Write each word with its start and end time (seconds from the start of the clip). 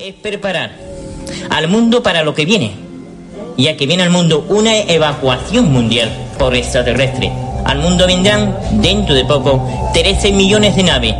Es 0.00 0.14
preparar 0.14 0.70
al 1.50 1.68
mundo 1.68 2.02
para 2.02 2.22
lo 2.22 2.34
que 2.34 2.46
viene, 2.46 2.72
ya 3.58 3.76
que 3.76 3.86
viene 3.86 4.02
al 4.02 4.08
mundo 4.08 4.46
una 4.48 4.74
evacuación 4.74 5.70
mundial 5.70 6.10
por 6.38 6.54
extraterrestre. 6.54 7.30
Al 7.66 7.80
mundo 7.80 8.06
vendrán, 8.06 8.56
dentro 8.80 9.14
de 9.14 9.26
poco, 9.26 9.62
13 9.92 10.32
millones 10.32 10.74
de 10.74 10.82
naves 10.84 11.14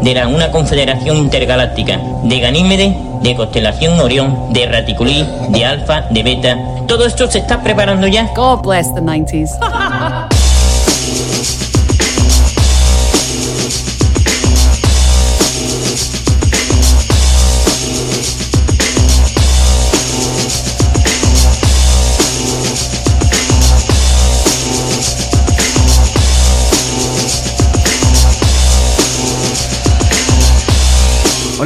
de 0.00 0.14
la, 0.14 0.28
una 0.28 0.50
confederación 0.50 1.18
intergaláctica, 1.18 2.00
de 2.22 2.40
Ganímede, 2.40 2.96
de 3.20 3.36
constelación 3.36 4.00
Orión, 4.00 4.50
de 4.50 4.64
Raticulí, 4.64 5.26
de 5.50 5.66
Alfa, 5.66 6.06
de 6.08 6.22
Beta. 6.22 6.58
Todo 6.88 7.04
esto 7.04 7.30
se 7.30 7.40
está 7.40 7.62
preparando 7.62 8.06
ya. 8.06 8.32
God 8.34 8.62
bless 8.62 8.94
the 8.94 9.02
90s. 9.02 9.50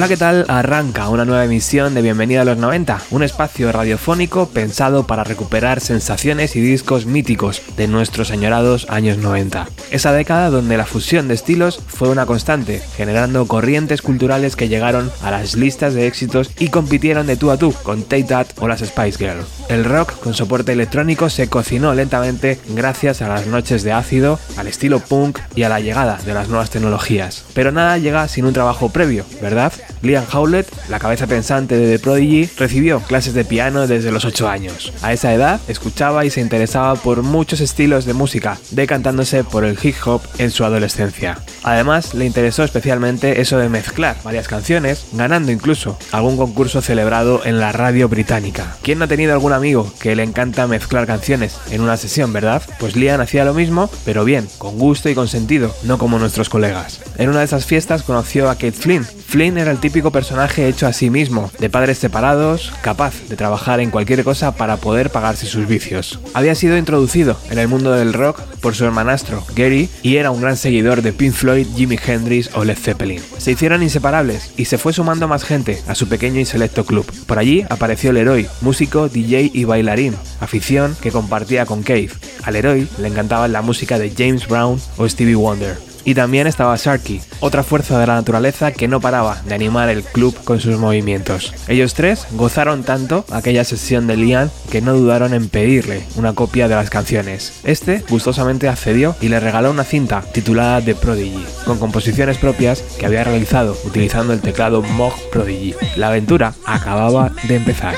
Hola, 0.01 0.09
¿qué 0.09 0.17
tal? 0.17 0.47
Arranca 0.49 1.11
una 1.11 1.27
nueva 1.27 1.45
emisión 1.45 1.93
de 1.93 2.01
Bienvenida 2.01 2.41
a 2.41 2.45
los 2.47 2.57
90, 2.57 3.03
un 3.11 3.23
espacio 3.23 3.71
radiofónico 3.71 4.49
pensado 4.49 5.07
para 5.07 5.25
recuperar 5.25 5.81
sensaciones 5.81 6.57
y 6.57 6.63
discos 6.63 7.05
míticos 7.05 7.61
de 7.77 7.87
nuestros 7.87 8.31
añorados 8.31 8.87
años 8.89 9.19
90. 9.19 9.69
Esa 9.91 10.13
década 10.13 10.49
donde 10.49 10.79
la 10.79 10.87
fusión 10.87 11.29
de 11.29 11.35
estilos 11.35 11.83
fue 11.87 12.09
una 12.09 12.25
constante, 12.25 12.81
generando 12.97 13.47
corrientes 13.47 14.01
culturales 14.01 14.57
que 14.57 14.71
llegaron 14.71 15.11
a 15.21 15.31
las 15.31 15.55
listas 15.55 15.93
de 15.93 16.07
éxitos 16.07 16.51
y 16.59 16.69
compitieron 16.69 17.27
de 17.27 17.37
tú 17.37 17.51
a 17.51 17.59
tú 17.59 17.75
con 17.83 18.03
Take 18.03 18.25
That 18.25 18.47
o 18.59 18.69
las 18.69 18.81
Spice 18.81 19.19
Girls. 19.19 19.45
El 19.69 19.85
rock 19.85 20.19
con 20.19 20.33
soporte 20.33 20.73
electrónico 20.73 21.29
se 21.29 21.51
cocinó 21.51 21.93
lentamente 21.93 22.59
gracias 22.69 23.21
a 23.21 23.29
las 23.29 23.47
noches 23.47 23.83
de 23.83 23.93
ácido, 23.93 24.41
al 24.57 24.67
estilo 24.67 25.01
punk 25.01 25.41
y 25.55 25.65
a 25.65 25.69
la 25.69 25.81
llegada 25.81 26.19
de 26.25 26.33
las 26.33 26.49
nuevas 26.49 26.71
tecnologías. 26.71 27.45
Pero 27.53 27.71
nada 27.71 27.99
llega 27.99 28.27
sin 28.29 28.47
un 28.47 28.55
trabajo 28.55 28.89
previo, 28.89 29.27
¿verdad? 29.43 29.75
Liam 30.03 30.25
Howlett, 30.33 30.67
la 30.89 30.99
cabeza 30.99 31.27
pensante 31.27 31.77
de 31.77 31.97
The 31.97 32.03
Prodigy, 32.03 32.49
recibió 32.57 33.01
clases 33.01 33.35
de 33.35 33.45
piano 33.45 33.87
desde 33.87 34.11
los 34.11 34.25
8 34.25 34.49
años. 34.49 34.93
A 35.03 35.13
esa 35.13 35.35
edad 35.35 35.61
escuchaba 35.69 36.25
y 36.25 36.31
se 36.31 36.41
interesaba 36.41 36.95
por 36.95 37.23
muchos 37.23 37.61
estilos 37.61 38.07
de 38.07 38.15
música, 38.15 38.59
decantándose 38.71 39.45
por 39.45 39.65
el 39.65 39.79
hip 39.83 39.97
hop 40.07 40.23
en 40.39 40.51
su 40.51 40.65
adolescencia. 40.65 41.39
Además, 41.63 42.15
le 42.15 42.25
interesó 42.25 42.65
especialmente 42.65 43.41
eso 43.41 43.59
de 43.59 43.69
mezclar 43.69 44.17
varias 44.25 44.49
canciones, 44.49 45.07
ganando 45.13 45.53
incluso 45.53 45.99
algún 46.13 46.37
concurso 46.37 46.81
celebrado 46.81 47.43
en 47.45 47.61
la 47.61 47.73
radio 47.73 48.09
británica. 48.09 48.77
¿Quién 48.83 48.99
no 48.99 49.05
ha 49.05 49.09
tenido 49.09 49.33
algún 49.33 49.53
amigo 49.53 49.93
que 50.01 50.17
le 50.17 50.23
encanta 50.23 50.67
mezclar 50.67 51.07
canciones 51.07 51.59
en 51.71 51.83
una 51.83 51.97
sesión, 51.97 52.33
verdad? 52.33 52.63
Pues 52.79 52.97
Liam 52.97 53.21
hacía 53.21 53.45
lo 53.45 53.55
mismo, 53.55 53.91
pero 54.05 54.25
bien, 54.25 54.49
con 54.59 54.79
gusto 54.79 55.11
y 55.11 55.15
con 55.15 55.29
sentido, 55.29 55.75
no 55.83 55.99
como 55.99 56.19
nuestros 56.19 56.49
colegas. 56.49 57.01
En 57.19 57.29
una 57.29 57.41
de 57.41 57.45
esas 57.45 57.67
fiestas 57.67 58.03
conoció 58.03 58.49
a 58.49 58.55
Kate 58.55 58.73
Flynn. 58.73 59.07
Flynn 59.31 59.59
era 59.59 59.71
el 59.71 59.79
típico 59.79 60.11
personaje 60.11 60.67
hecho 60.67 60.89
a 60.89 60.93
sí 60.93 61.09
mismo, 61.09 61.53
de 61.61 61.71
padres 61.71 61.99
separados, 61.99 62.73
capaz 62.83 63.15
de 63.29 63.37
trabajar 63.37 63.79
en 63.79 63.93
cualquier 63.93 64.25
cosa 64.25 64.57
para 64.57 64.77
poder 64.79 65.11
pagarse 65.11 65.47
sus 65.47 65.69
vicios. 65.69 66.19
Había 66.35 66.57
sido 66.57 66.77
introducido 66.77 67.37
en 67.49 67.61
el 67.61 67.69
mundo 67.69 67.93
del 67.93 68.13
rock 68.13 68.41
por 68.61 68.75
su 68.75 68.85
hermanastro, 68.85 69.45
Gary, 69.55 69.89
y 70.03 70.17
era 70.17 70.33
un 70.33 70.41
gran 70.41 70.57
seguidor 70.57 71.03
de 71.03 71.13
Pink 71.13 71.33
Floyd, 71.33 71.69
Jimi 71.77 71.97
Hendrix 72.05 72.51
o 72.55 72.65
Led 72.65 72.77
Zeppelin. 72.77 73.23
Se 73.39 73.53
hicieron 73.53 73.85
inseparables 73.85 74.51
y 74.57 74.65
se 74.65 74.79
fue 74.79 74.93
sumando 74.93 75.29
más 75.29 75.45
gente 75.45 75.81
a 75.87 75.95
su 75.95 76.09
pequeño 76.09 76.41
y 76.41 76.45
selecto 76.45 76.85
club. 76.85 77.07
Por 77.27 77.39
allí 77.39 77.65
apareció 77.71 78.11
el 78.11 78.17
héroe, 78.17 78.49
músico, 78.63 79.09
DJ 79.09 79.53
y 79.55 79.63
bailarín, 79.63 80.17
afición 80.41 80.97
que 81.01 81.13
compartía 81.13 81.67
con 81.67 81.85
Cave. 81.85 82.11
Al 82.43 82.57
héroe 82.57 82.89
le 82.99 83.07
encantaba 83.07 83.47
la 83.47 83.63
música 83.63 83.97
de 83.97 84.11
James 84.11 84.49
Brown 84.49 84.81
o 84.97 85.09
Stevie 85.09 85.37
Wonder. 85.37 85.90
Y 86.05 86.15
también 86.15 86.47
estaba 86.47 86.77
Sharky, 86.77 87.21
otra 87.41 87.63
fuerza 87.63 87.99
de 87.99 88.07
la 88.07 88.15
naturaleza 88.15 88.73
que 88.73 88.89
no 88.89 89.01
paraba 89.01 89.41
de 89.47 89.55
animar 89.55 89.89
el 89.89 90.03
club 90.03 90.37
con 90.45 90.61
sus 90.61 90.79
movimientos. 90.79 91.53
Ellos 91.69 91.95
tres 91.95 92.27
gozaron 92.33 92.83
tanto 92.83 93.25
aquella 93.31 93.65
sesión 93.65 94.07
de 94.07 94.17
Liam 94.17 94.51
que 94.71 94.81
no 94.81 94.95
dudaron 94.95 95.35
en 95.35 95.49
pedirle 95.49 96.05
una 96.17 96.33
copia 96.33 96.69
de 96.69 96.75
las 96.75 96.91
canciones. 96.91 97.61
Este 97.65 98.03
gustosamente 98.09 98.69
accedió 98.69 99.17
y 99.21 99.29
le 99.29 99.41
regaló 99.41 99.71
una 99.71 99.85
cinta 99.85 100.23
titulada 100.33 100.81
The 100.81 100.95
Prodigy, 100.95 101.45
con 101.65 101.79
composiciones 101.79 102.39
propias 102.39 102.83
que 102.99 103.07
había 103.07 103.25
realizado 103.25 103.77
utilizando 103.85 104.33
el 104.33 104.41
teclado 104.41 104.83
Moog 104.83 105.15
Prodigy. 105.31 105.75
La 105.97 106.09
aventura 106.09 106.55
acababa 106.65 107.33
de 107.47 107.57
empezar. 107.57 107.95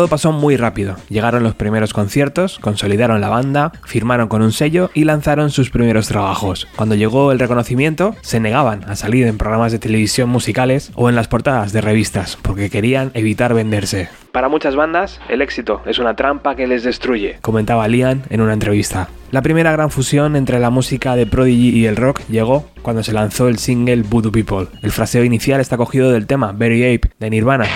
Todo 0.00 0.08
pasó 0.08 0.32
muy 0.32 0.56
rápido. 0.56 0.96
Llegaron 1.10 1.42
los 1.42 1.54
primeros 1.54 1.92
conciertos, 1.92 2.58
consolidaron 2.58 3.20
la 3.20 3.28
banda, 3.28 3.70
firmaron 3.84 4.28
con 4.28 4.40
un 4.40 4.50
sello 4.50 4.88
y 4.94 5.04
lanzaron 5.04 5.50
sus 5.50 5.68
primeros 5.68 6.08
trabajos. 6.08 6.66
Cuando 6.74 6.94
llegó 6.94 7.32
el 7.32 7.38
reconocimiento, 7.38 8.16
se 8.22 8.40
negaban 8.40 8.82
a 8.88 8.96
salir 8.96 9.26
en 9.26 9.36
programas 9.36 9.72
de 9.72 9.78
televisión 9.78 10.30
musicales 10.30 10.90
o 10.94 11.10
en 11.10 11.16
las 11.16 11.28
portadas 11.28 11.74
de 11.74 11.82
revistas, 11.82 12.38
porque 12.40 12.70
querían 12.70 13.10
evitar 13.12 13.52
venderse. 13.52 14.08
Para 14.32 14.48
muchas 14.48 14.74
bandas, 14.74 15.20
el 15.28 15.42
éxito 15.42 15.82
es 15.84 15.98
una 15.98 16.16
trampa 16.16 16.56
que 16.56 16.66
les 16.66 16.82
destruye, 16.82 17.36
comentaba 17.42 17.86
Liam 17.86 18.22
en 18.30 18.40
una 18.40 18.54
entrevista. 18.54 19.10
La 19.32 19.42
primera 19.42 19.70
gran 19.72 19.90
fusión 19.90 20.34
entre 20.34 20.60
la 20.60 20.70
música 20.70 21.14
de 21.14 21.26
Prodigy 21.26 21.78
y 21.78 21.84
el 21.84 21.96
rock 21.96 22.22
llegó 22.30 22.64
cuando 22.80 23.02
se 23.02 23.12
lanzó 23.12 23.48
el 23.48 23.58
single 23.58 24.02
Voodoo 24.08 24.32
People. 24.32 24.68
El 24.82 24.92
fraseo 24.92 25.24
inicial 25.24 25.60
está 25.60 25.76
cogido 25.76 26.10
del 26.10 26.26
tema 26.26 26.52
Very 26.52 26.94
Ape 26.94 27.10
de 27.18 27.28
Nirvana. 27.28 27.66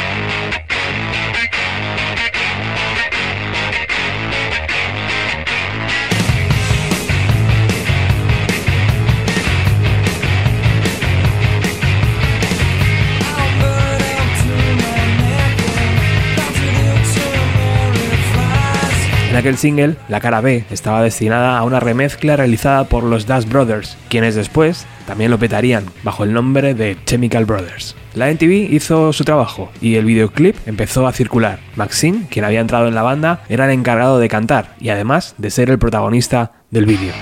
En 19.34 19.38
aquel 19.38 19.58
single, 19.58 19.96
la 20.08 20.20
cara 20.20 20.40
B 20.40 20.64
estaba 20.70 21.02
destinada 21.02 21.58
a 21.58 21.64
una 21.64 21.80
remezcla 21.80 22.36
realizada 22.36 22.84
por 22.84 23.02
los 23.02 23.26
Dust 23.26 23.48
Brothers, 23.48 23.96
quienes 24.08 24.36
después 24.36 24.86
también 25.08 25.32
lo 25.32 25.40
petarían 25.40 25.86
bajo 26.04 26.22
el 26.22 26.32
nombre 26.32 26.72
de 26.74 26.96
Chemical 27.04 27.44
Brothers. 27.44 27.96
La 28.14 28.30
NTV 28.30 28.72
hizo 28.72 29.12
su 29.12 29.24
trabajo 29.24 29.72
y 29.80 29.96
el 29.96 30.04
videoclip 30.04 30.54
empezó 30.66 31.08
a 31.08 31.12
circular. 31.12 31.58
Maxine, 31.74 32.28
quien 32.30 32.44
había 32.44 32.60
entrado 32.60 32.86
en 32.86 32.94
la 32.94 33.02
banda, 33.02 33.42
era 33.48 33.64
el 33.64 33.72
encargado 33.72 34.20
de 34.20 34.28
cantar 34.28 34.76
y 34.78 34.90
además 34.90 35.34
de 35.36 35.50
ser 35.50 35.68
el 35.68 35.80
protagonista 35.80 36.52
del 36.70 36.86
vídeo. 36.86 37.12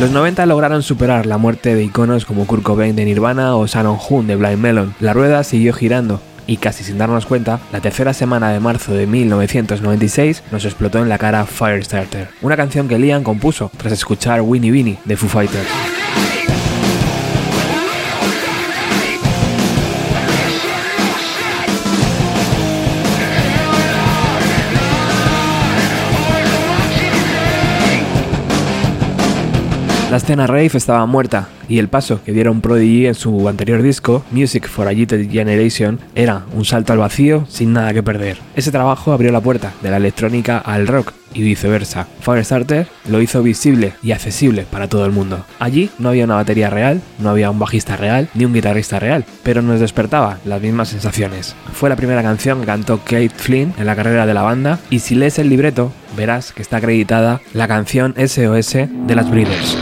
Los 0.00 0.12
90 0.12 0.46
lograron 0.46 0.82
superar 0.82 1.26
la 1.26 1.36
muerte 1.36 1.74
de 1.74 1.84
iconos 1.84 2.24
como 2.24 2.46
Kurt 2.46 2.62
Cobain 2.62 2.96
de 2.96 3.04
Nirvana 3.04 3.54
o 3.54 3.66
Shannon 3.66 3.98
Hoon 3.98 4.26
de 4.26 4.34
Blind 4.34 4.56
Melon. 4.56 4.94
La 4.98 5.12
rueda 5.12 5.44
siguió 5.44 5.74
girando 5.74 6.22
y 6.46 6.56
casi 6.56 6.84
sin 6.84 6.96
darnos 6.96 7.26
cuenta, 7.26 7.60
la 7.70 7.82
tercera 7.82 8.14
semana 8.14 8.50
de 8.50 8.60
marzo 8.60 8.94
de 8.94 9.06
1996 9.06 10.42
nos 10.52 10.64
explotó 10.64 11.00
en 11.00 11.10
la 11.10 11.18
cara 11.18 11.44
Firestarter, 11.44 12.28
una 12.40 12.56
canción 12.56 12.88
que 12.88 12.98
Liam 12.98 13.22
compuso 13.22 13.70
tras 13.76 13.92
escuchar 13.92 14.40
Winnie 14.40 14.72
Winnie 14.72 14.98
de 15.04 15.18
Foo 15.18 15.28
Fighters. 15.28 15.99
La 30.10 30.16
escena 30.16 30.48
rave 30.48 30.72
estaba 30.74 31.06
muerta 31.06 31.46
y 31.68 31.78
el 31.78 31.86
paso 31.86 32.20
que 32.24 32.32
dieron 32.32 32.60
Prodigy 32.60 33.06
en 33.06 33.14
su 33.14 33.48
anterior 33.48 33.80
disco, 33.80 34.24
Music 34.32 34.66
for 34.66 34.88
a 34.88 34.92
Generation, 34.92 36.00
era 36.16 36.46
un 36.52 36.64
salto 36.64 36.92
al 36.92 36.98
vacío 36.98 37.46
sin 37.48 37.72
nada 37.72 37.94
que 37.94 38.02
perder. 38.02 38.38
Ese 38.56 38.72
trabajo 38.72 39.12
abrió 39.12 39.30
la 39.30 39.40
puerta 39.40 39.72
de 39.80 39.90
la 39.90 39.98
electrónica 39.98 40.58
al 40.58 40.88
rock 40.88 41.12
y 41.34 41.42
viceversa. 41.42 42.06
Firestarter 42.20 42.86
lo 43.08 43.20
hizo 43.20 43.42
visible 43.42 43.92
y 44.02 44.12
accesible 44.12 44.66
para 44.70 44.88
todo 44.88 45.06
el 45.06 45.12
mundo. 45.12 45.44
Allí 45.58 45.90
no 45.98 46.10
había 46.10 46.24
una 46.24 46.36
batería 46.36 46.70
real, 46.70 47.00
no 47.18 47.30
había 47.30 47.50
un 47.50 47.58
bajista 47.58 47.96
real, 47.96 48.28
ni 48.34 48.44
un 48.44 48.54
guitarrista 48.54 48.98
real, 48.98 49.24
pero 49.42 49.62
nos 49.62 49.80
despertaba 49.80 50.38
las 50.44 50.60
mismas 50.60 50.88
sensaciones. 50.88 51.54
Fue 51.72 51.88
la 51.88 51.96
primera 51.96 52.22
canción 52.22 52.60
que 52.60 52.66
cantó 52.66 52.98
Kate 52.98 53.30
Flynn 53.30 53.74
en 53.78 53.86
la 53.86 53.96
carrera 53.96 54.26
de 54.26 54.34
la 54.34 54.42
banda 54.42 54.78
y 54.90 55.00
si 55.00 55.14
lees 55.14 55.38
el 55.38 55.48
libreto 55.48 55.92
verás 56.16 56.52
que 56.52 56.62
está 56.62 56.78
acreditada 56.78 57.40
la 57.52 57.68
canción 57.68 58.14
SOS 58.16 58.72
de 58.72 59.14
las 59.14 59.30
Breeders. 59.30 59.76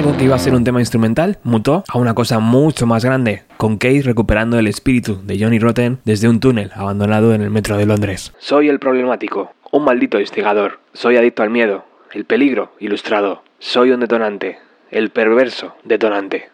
Algo 0.00 0.16
que 0.16 0.24
iba 0.24 0.34
a 0.34 0.38
ser 0.38 0.54
un 0.54 0.64
tema 0.64 0.80
instrumental 0.80 1.36
mutó 1.42 1.84
a 1.86 1.98
una 1.98 2.14
cosa 2.14 2.38
mucho 2.38 2.86
más 2.86 3.04
grande, 3.04 3.42
con 3.58 3.76
Kate 3.76 4.00
recuperando 4.00 4.58
el 4.58 4.66
espíritu 4.66 5.20
de 5.24 5.38
Johnny 5.38 5.58
Rotten 5.58 5.98
desde 6.06 6.26
un 6.26 6.40
túnel 6.40 6.70
abandonado 6.74 7.34
en 7.34 7.42
el 7.42 7.50
metro 7.50 7.76
de 7.76 7.84
Londres. 7.84 8.32
Soy 8.38 8.70
el 8.70 8.78
problemático, 8.78 9.52
un 9.70 9.84
maldito 9.84 10.18
instigador. 10.18 10.80
Soy 10.94 11.18
adicto 11.18 11.42
al 11.42 11.50
miedo, 11.50 11.84
el 12.14 12.24
peligro 12.24 12.72
ilustrado. 12.80 13.42
Soy 13.58 13.90
un 13.90 14.00
detonante, 14.00 14.58
el 14.90 15.10
perverso 15.10 15.74
detonante. 15.84 16.48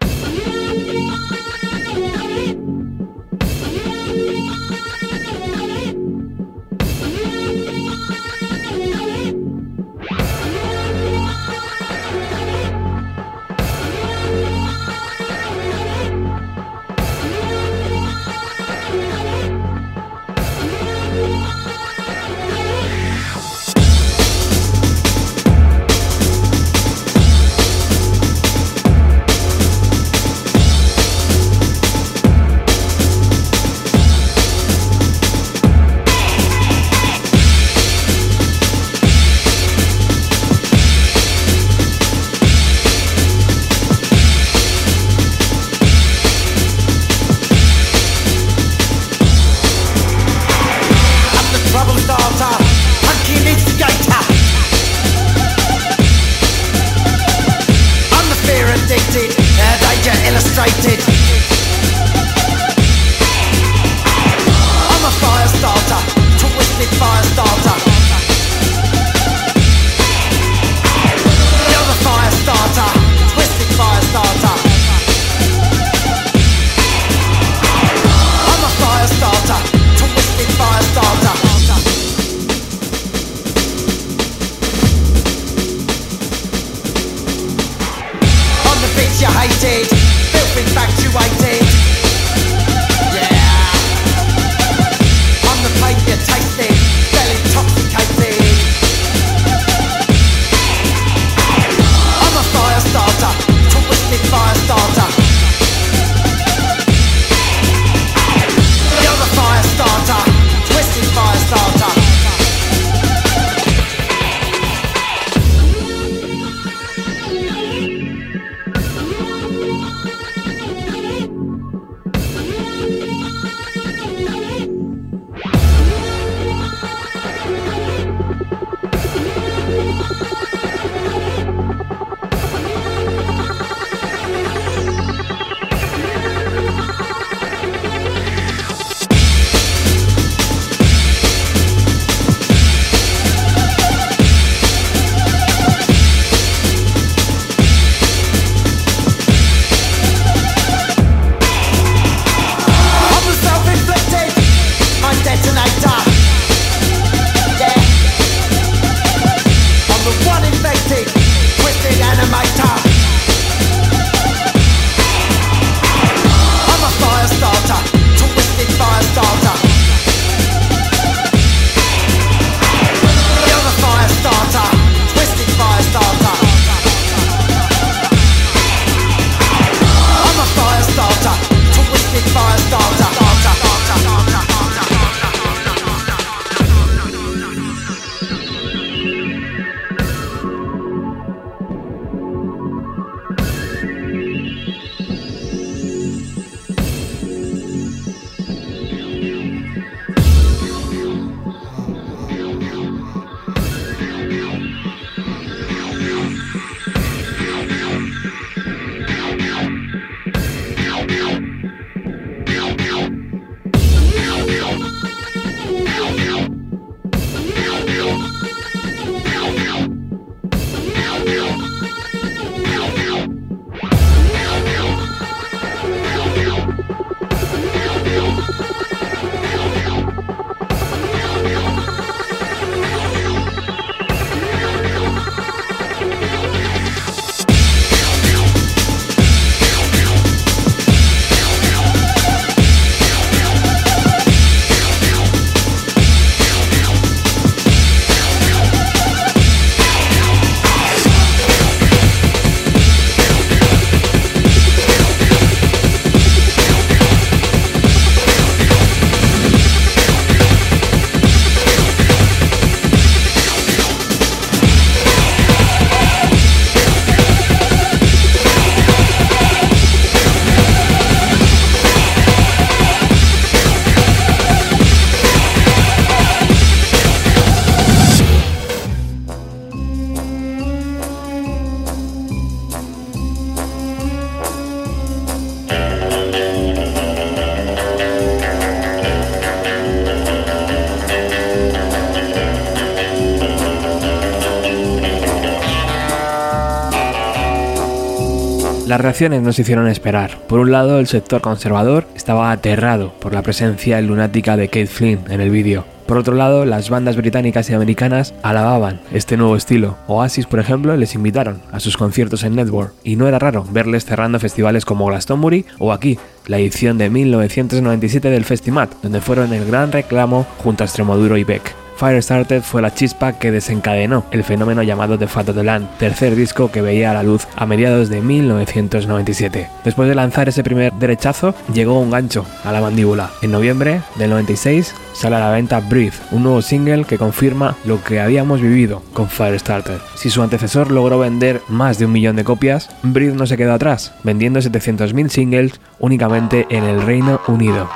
Reacciones 299.07 299.41
no 299.41 299.53
se 299.53 299.63
hicieron 299.63 299.87
esperar. 299.87 300.37
Por 300.49 300.59
un 300.59 300.73
lado, 300.73 300.99
el 300.99 301.07
sector 301.07 301.41
conservador 301.41 302.09
estaba 302.17 302.51
aterrado 302.51 303.13
por 303.21 303.33
la 303.33 303.43
presencia 303.43 304.01
lunática 304.01 304.57
de 304.57 304.67
Kate 304.67 304.89
Flynn 304.89 305.21
en 305.31 305.41
el 305.41 305.51
vídeo. 305.51 305.85
Por 306.07 306.19
otro 306.19 306.35
lado, 306.35 306.65
las 306.65 306.91
bandas 306.91 307.17
británicas 307.17 307.71
y 307.71 307.75
americanas 307.75 308.35
alababan 308.43 309.01
este 309.13 309.37
nuevo 309.37 309.55
estilo. 309.55 309.97
Oasis, 310.09 310.47
por 310.47 310.59
ejemplo, 310.59 310.97
les 310.97 311.15
invitaron 311.15 311.63
a 311.71 311.79
sus 311.79 311.97
conciertos 311.97 312.43
en 312.43 312.57
Network, 312.57 312.95
y 313.05 313.15
no 313.15 313.29
era 313.29 313.39
raro 313.39 313.65
verles 313.71 314.05
cerrando 314.05 314.41
festivales 314.41 314.85
como 314.85 315.07
Glastonbury 315.07 315.67
o 315.79 315.93
aquí, 315.93 316.19
la 316.49 316.59
edición 316.59 316.99
de 316.99 317.09
1997 317.09 318.29
del 318.29 318.45
Festimat, 318.45 318.93
donde 319.05 319.21
fueron 319.21 319.53
el 319.53 319.67
gran 319.67 319.93
reclamo 319.93 320.49
junto 320.65 320.83
a 320.83 320.87
Extremoduro 320.87 321.37
y 321.37 321.45
Beck. 321.45 321.86
Firestarter 321.97 322.63
fue 322.63 322.83
la 322.83 322.95
chispa 322.95 323.33
que 323.33 323.51
desencadenó 323.51 324.25
el 324.31 324.45
fenómeno 324.45 324.83
llamado 324.83 325.19
The 325.19 325.27
Fat 325.27 325.49
of 325.49 325.57
the 325.57 325.65
Land, 325.65 325.99
tercer 325.99 326.37
disco 326.37 326.71
que 326.71 326.83
veía 326.83 327.11
a 327.11 327.15
la 327.15 327.23
luz 327.23 327.47
a 327.57 327.67
mediados 327.67 328.09
de 328.09 328.21
1997. 328.21 329.69
Después 329.85 330.09
de 330.09 330.15
lanzar 330.15 330.49
ese 330.49 330.63
primer 330.63 330.93
derechazo, 330.93 331.55
llegó 331.73 331.99
un 331.99 332.11
gancho 332.11 332.45
a 332.65 332.73
la 332.73 332.81
mandíbula. 332.81 333.31
En 333.43 333.53
noviembre 333.53 334.03
del 334.17 334.31
96 334.31 334.95
sale 335.15 335.37
a 335.37 335.41
la 335.41 335.51
venta 335.51 335.81
Breathe, 335.81 336.17
un 336.33 336.43
nuevo 336.43 336.63
single 336.63 337.05
que 337.05 337.19
confirma 337.19 337.77
lo 337.85 338.03
que 338.05 338.21
habíamos 338.21 338.61
vivido 338.61 339.03
con 339.13 339.29
Firestarter. 339.29 339.99
Si 340.17 340.31
su 340.31 340.43
antecesor 340.43 340.91
logró 340.91 341.19
vender 341.19 341.63
más 341.69 341.99
de 341.99 342.07
un 342.07 342.13
millón 342.13 342.37
de 342.37 342.45
copias, 342.45 342.91
Breathe 343.03 343.35
no 343.35 343.47
se 343.47 343.57
quedó 343.57 343.73
atrás, 343.73 344.13
vendiendo 344.23 344.61
700.000 344.61 345.29
singles 345.29 345.81
únicamente 345.99 346.67
en 346.71 346.85
el 346.85 347.03
Reino 347.03 347.41
Unido. 347.47 347.89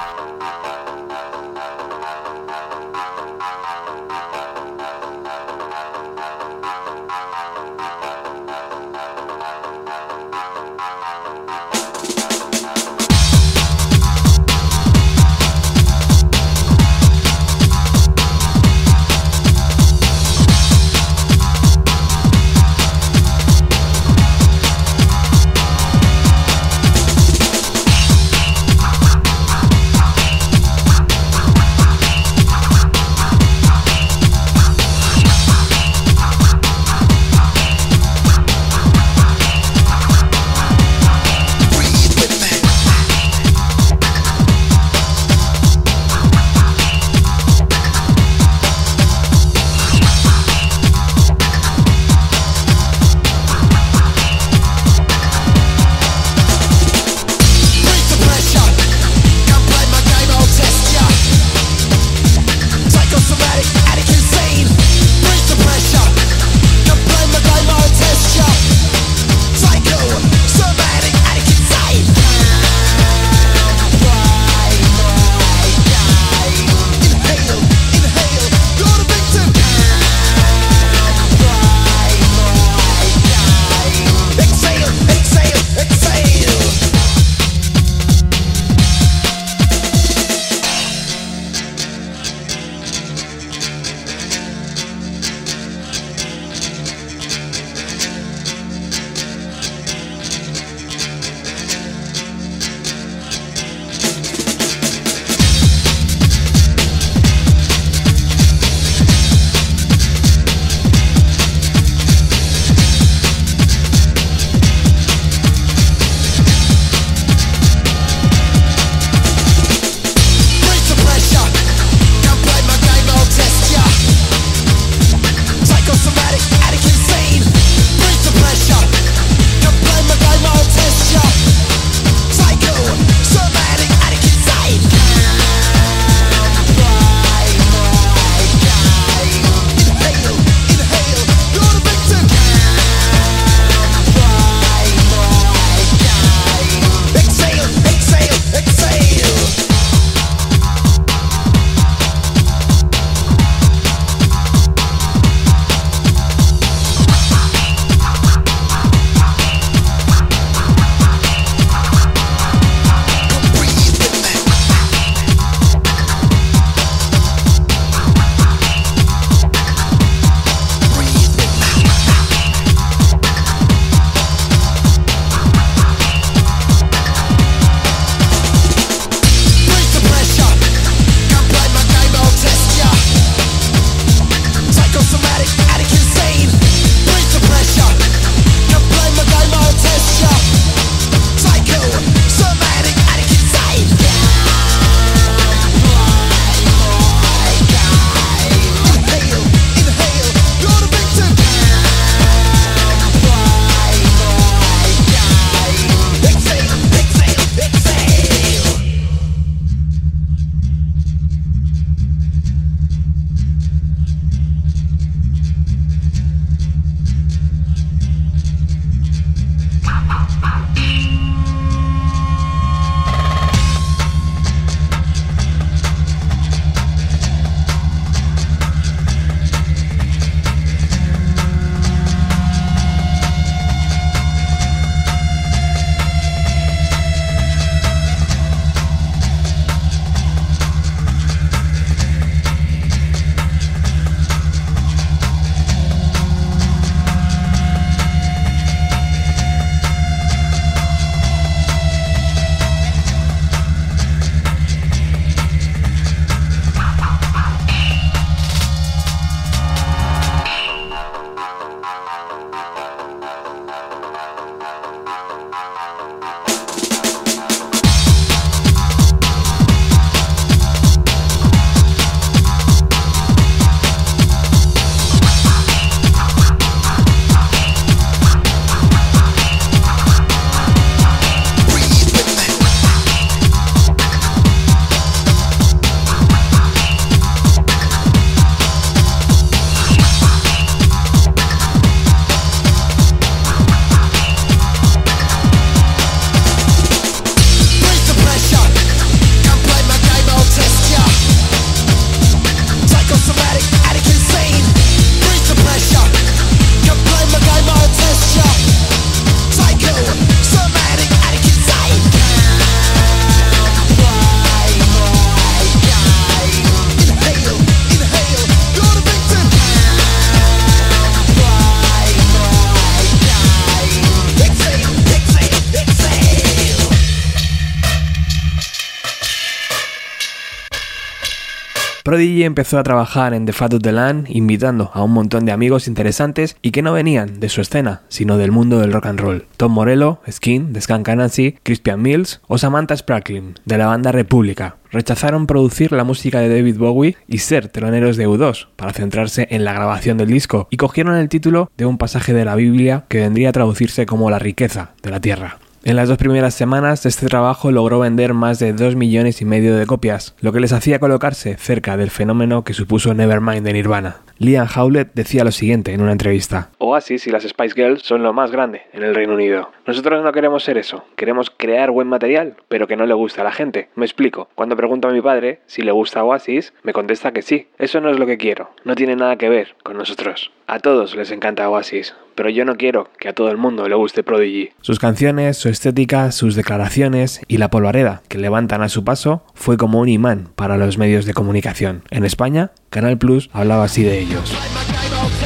Prodigy 332.20 332.44
empezó 332.44 332.78
a 332.78 332.82
trabajar 332.82 333.32
en 333.32 333.46
The 333.46 333.54
Fat 333.54 333.72
of 333.72 333.80
the 333.80 333.92
Land 333.92 334.26
invitando 334.28 334.90
a 334.92 335.02
un 335.02 335.10
montón 335.10 335.46
de 335.46 335.52
amigos 335.52 335.88
interesantes 335.88 336.54
y 336.60 336.70
que 336.70 336.82
no 336.82 336.92
venían 336.92 337.40
de 337.40 337.48
su 337.48 337.62
escena, 337.62 338.02
sino 338.08 338.36
del 338.36 338.52
mundo 338.52 338.78
del 338.78 338.92
rock 338.92 339.06
and 339.06 339.20
roll. 339.20 339.46
Tom 339.56 339.72
Morello, 339.72 340.20
Skin, 340.30 340.74
de 340.74 340.82
Skank 340.82 341.08
Anansi, 341.08 341.56
Crispian 341.62 342.02
Mills 342.02 342.42
o 342.46 342.58
Samantha 342.58 342.94
Sprackling, 342.94 343.54
de 343.64 343.78
la 343.78 343.86
banda 343.86 344.12
República. 344.12 344.76
Rechazaron 344.92 345.46
producir 345.46 345.92
la 345.92 346.04
música 346.04 346.40
de 346.40 346.50
David 346.50 346.76
Bowie 346.76 347.16
y 347.26 347.38
ser 347.38 347.68
teloneros 347.68 348.18
de 348.18 348.28
U2 348.28 348.68
para 348.76 348.92
centrarse 348.92 349.48
en 349.50 349.64
la 349.64 349.72
grabación 349.72 350.18
del 350.18 350.28
disco 350.28 350.68
y 350.70 350.76
cogieron 350.76 351.16
el 351.16 351.30
título 351.30 351.70
de 351.78 351.86
un 351.86 351.96
pasaje 351.96 352.34
de 352.34 352.44
la 352.44 352.54
Biblia 352.54 353.06
que 353.08 353.20
vendría 353.20 353.48
a 353.48 353.52
traducirse 353.52 354.04
como 354.04 354.28
la 354.28 354.38
riqueza 354.38 354.90
de 355.02 355.10
la 355.10 355.20
tierra. 355.20 355.58
En 355.82 355.96
las 355.96 356.10
dos 356.10 356.18
primeras 356.18 356.52
semanas 356.52 357.06
este 357.06 357.26
trabajo 357.26 357.70
logró 357.70 358.00
vender 358.00 358.34
más 358.34 358.58
de 358.58 358.74
2 358.74 358.96
millones 358.96 359.40
y 359.40 359.46
medio 359.46 359.74
de 359.74 359.86
copias, 359.86 360.36
lo 360.42 360.52
que 360.52 360.60
les 360.60 360.74
hacía 360.74 360.98
colocarse 360.98 361.56
cerca 361.56 361.96
del 361.96 362.10
fenómeno 362.10 362.64
que 362.64 362.74
supuso 362.74 363.14
Nevermind 363.14 363.64
de 363.64 363.72
Nirvana. 363.72 364.18
Liam 364.36 364.68
Howlett 364.76 365.12
decía 365.14 365.42
lo 365.42 365.52
siguiente 365.52 365.94
en 365.94 366.02
una 366.02 366.12
entrevista. 366.12 366.68
Oasis 366.78 367.26
y 367.26 367.30
las 367.30 367.44
Spice 367.44 367.74
Girls 367.74 368.02
son 368.02 368.22
lo 368.22 368.34
más 368.34 368.50
grande 368.50 368.82
en 368.92 369.04
el 369.04 369.14
Reino 369.14 369.32
Unido. 369.32 369.70
Nosotros 369.86 370.22
no 370.22 370.32
queremos 370.32 370.64
ser 370.64 370.76
eso, 370.76 371.02
queremos 371.16 371.50
crear 371.50 371.90
buen 371.90 372.08
material, 372.08 372.56
pero 372.68 372.86
que 372.86 372.96
no 372.96 373.06
le 373.06 373.14
guste 373.14 373.40
a 373.40 373.44
la 373.44 373.52
gente. 373.52 373.88
Me 373.94 374.04
explico. 374.04 374.50
Cuando 374.54 374.76
pregunto 374.76 375.08
a 375.08 375.12
mi 375.12 375.22
padre 375.22 375.60
si 375.64 375.80
le 375.80 375.92
gusta 375.92 376.24
Oasis, 376.24 376.74
me 376.82 376.92
contesta 376.92 377.32
que 377.32 377.40
sí. 377.40 377.68
Eso 377.78 378.02
no 378.02 378.10
es 378.10 378.18
lo 378.18 378.26
que 378.26 378.36
quiero, 378.36 378.68
no 378.84 378.94
tiene 378.94 379.16
nada 379.16 379.36
que 379.36 379.48
ver 379.48 379.76
con 379.82 379.96
nosotros. 379.96 380.52
A 380.72 380.78
todos 380.78 381.16
les 381.16 381.32
encanta 381.32 381.68
Oasis, 381.68 382.14
pero 382.36 382.48
yo 382.48 382.64
no 382.64 382.76
quiero 382.76 383.08
que 383.18 383.28
a 383.28 383.32
todo 383.32 383.50
el 383.50 383.56
mundo 383.56 383.88
le 383.88 383.96
guste 383.96 384.22
Prodigy. 384.22 384.68
Sus 384.82 385.00
canciones, 385.00 385.56
su 385.56 385.68
estética, 385.68 386.30
sus 386.30 386.54
declaraciones 386.54 387.40
y 387.48 387.56
la 387.56 387.70
polvareda 387.70 388.22
que 388.28 388.38
levantan 388.38 388.80
a 388.80 388.88
su 388.88 389.02
paso 389.02 389.42
fue 389.52 389.76
como 389.76 389.98
un 389.98 390.08
imán 390.08 390.46
para 390.54 390.76
los 390.76 390.96
medios 390.96 391.26
de 391.26 391.34
comunicación. 391.34 392.04
En 392.10 392.24
España, 392.24 392.70
Canal 392.88 393.18
Plus 393.18 393.50
hablaba 393.52 393.82
así 393.82 394.04
de 394.04 394.20
ellos. 394.20 394.54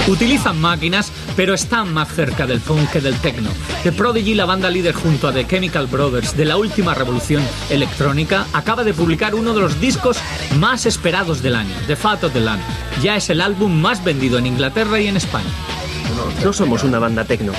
Utilizan 0.06 0.60
máquinas, 0.60 1.10
pero 1.34 1.54
están 1.54 1.94
más 1.94 2.08
cerca 2.08 2.46
del 2.46 2.60
funk 2.60 2.90
que 2.90 3.00
del 3.00 3.16
techno. 3.20 3.48
The 3.84 3.92
Prodigy, 3.92 4.34
la 4.34 4.44
banda 4.44 4.68
líder 4.68 4.94
junto 4.94 5.28
a 5.28 5.32
The 5.32 5.46
Chemical 5.46 5.86
Brothers 5.86 6.36
de 6.36 6.44
la 6.44 6.58
última 6.58 6.92
revolución 6.92 7.42
electrónica, 7.70 8.46
acaba 8.52 8.84
de 8.84 8.92
publicar 8.92 9.34
uno 9.34 9.54
de 9.54 9.60
los 9.60 9.80
discos 9.80 10.18
más 10.58 10.84
esperados 10.84 11.42
del 11.42 11.56
año, 11.56 11.74
The 11.86 11.96
Fat 11.96 12.22
of 12.24 12.34
the 12.34 12.40
Land. 12.40 12.62
Ya 13.02 13.16
es 13.16 13.30
el 13.30 13.40
álbum 13.40 13.80
más 13.80 14.04
vendido 14.04 14.36
en 14.36 14.46
Inglaterra 14.46 15.00
y 15.00 15.06
en 15.06 15.16
España. 15.16 15.48
No 16.44 16.52
somos 16.52 16.84
una 16.84 16.98
banda 16.98 17.24
techno. 17.24 17.52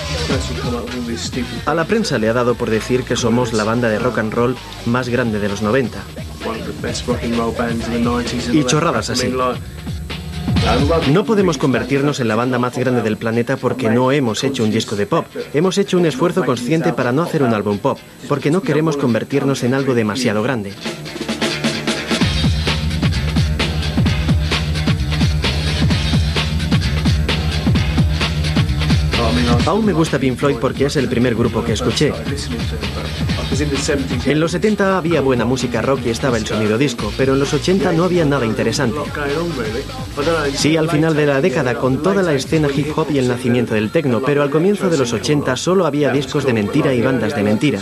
A 1.66 1.74
la 1.74 1.86
prensa 1.86 2.20
le 2.20 2.30
ha 2.30 2.34
dado 2.34 2.54
por 2.54 2.70
decir 2.70 3.04
que 3.04 3.16
somos 3.16 3.54
la 3.54 3.64
banda 3.64 3.90
de 3.90 3.98
rock 3.98 4.20
and 4.20 4.34
roll 4.34 4.56
más 4.86 5.10
grande 5.10 5.40
de 5.40 5.50
los 5.50 5.64
90. 5.64 6.00
Y 8.54 8.64
chorradas 8.66 9.10
así. 9.10 9.34
No 11.12 11.26
podemos 11.26 11.58
convertirnos 11.58 12.20
en 12.20 12.28
la 12.28 12.36
banda 12.36 12.58
más 12.58 12.78
grande 12.78 13.02
del 13.02 13.18
planeta 13.18 13.58
porque 13.58 13.90
no 13.90 14.12
hemos 14.12 14.44
hecho 14.44 14.64
un 14.64 14.72
disco 14.72 14.96
de 14.96 15.06
pop. 15.06 15.26
Hemos 15.54 15.78
hecho 15.78 15.98
un 15.98 16.06
esfuerzo 16.06 16.44
consciente 16.44 16.94
para 16.94 17.12
no 17.12 17.22
hacer 17.22 17.44
un 17.44 17.54
álbum 17.54 17.78
pop, 17.78 18.00
porque 18.28 18.52
no 18.52 18.62
queremos 18.62 18.98
convertirnos 18.98 19.64
en 19.64 19.74
algo 19.74 19.94
demasiado 19.94 20.42
grande. 20.44 20.74
Aún 29.66 29.86
me 29.86 29.94
gusta 29.94 30.20
Pink 30.20 30.38
Floyd 30.38 30.58
porque 30.62 30.86
es 30.86 30.96
el 30.96 31.08
primer 31.10 31.34
grupo 31.34 31.64
que 31.64 31.74
escuché. 31.74 32.14
En 34.26 34.40
los 34.40 34.52
70 34.52 34.98
había 34.98 35.22
buena 35.22 35.46
música 35.46 35.82
rock 35.82 36.02
y 36.06 36.10
estaba 36.10 36.38
el 36.38 36.46
sonido 36.46 36.78
disco, 36.78 37.12
pero 37.18 37.34
en 37.34 37.40
los 37.40 37.54
80 37.54 37.92
no 37.94 38.04
había 38.04 38.26
nada 38.26 38.46
interesante. 38.46 39.00
Sí, 40.54 40.78
al 40.78 40.90
final 40.90 41.16
de 41.16 41.26
la 41.26 41.42
década, 41.42 41.76
con 41.76 42.04
toda 42.04 42.22
la 42.22 42.34
escena 42.34 42.68
hip 42.76 42.96
hop 42.96 43.08
y 43.12 43.18
el 43.18 43.28
nacimiento 43.28 43.74
del 43.74 43.90
techno, 43.90 44.22
pero 44.22 44.44
al 44.44 44.50
comienzo 44.50 44.90
de 44.90 44.98
los 44.98 45.14
80 45.14 45.56
solo 45.56 45.86
había 45.86 46.12
discos 46.12 46.46
de 46.46 46.54
mentira 46.54 46.94
y 46.94 47.02
bandas 47.02 47.36
de 47.36 47.44
mentira. 47.44 47.80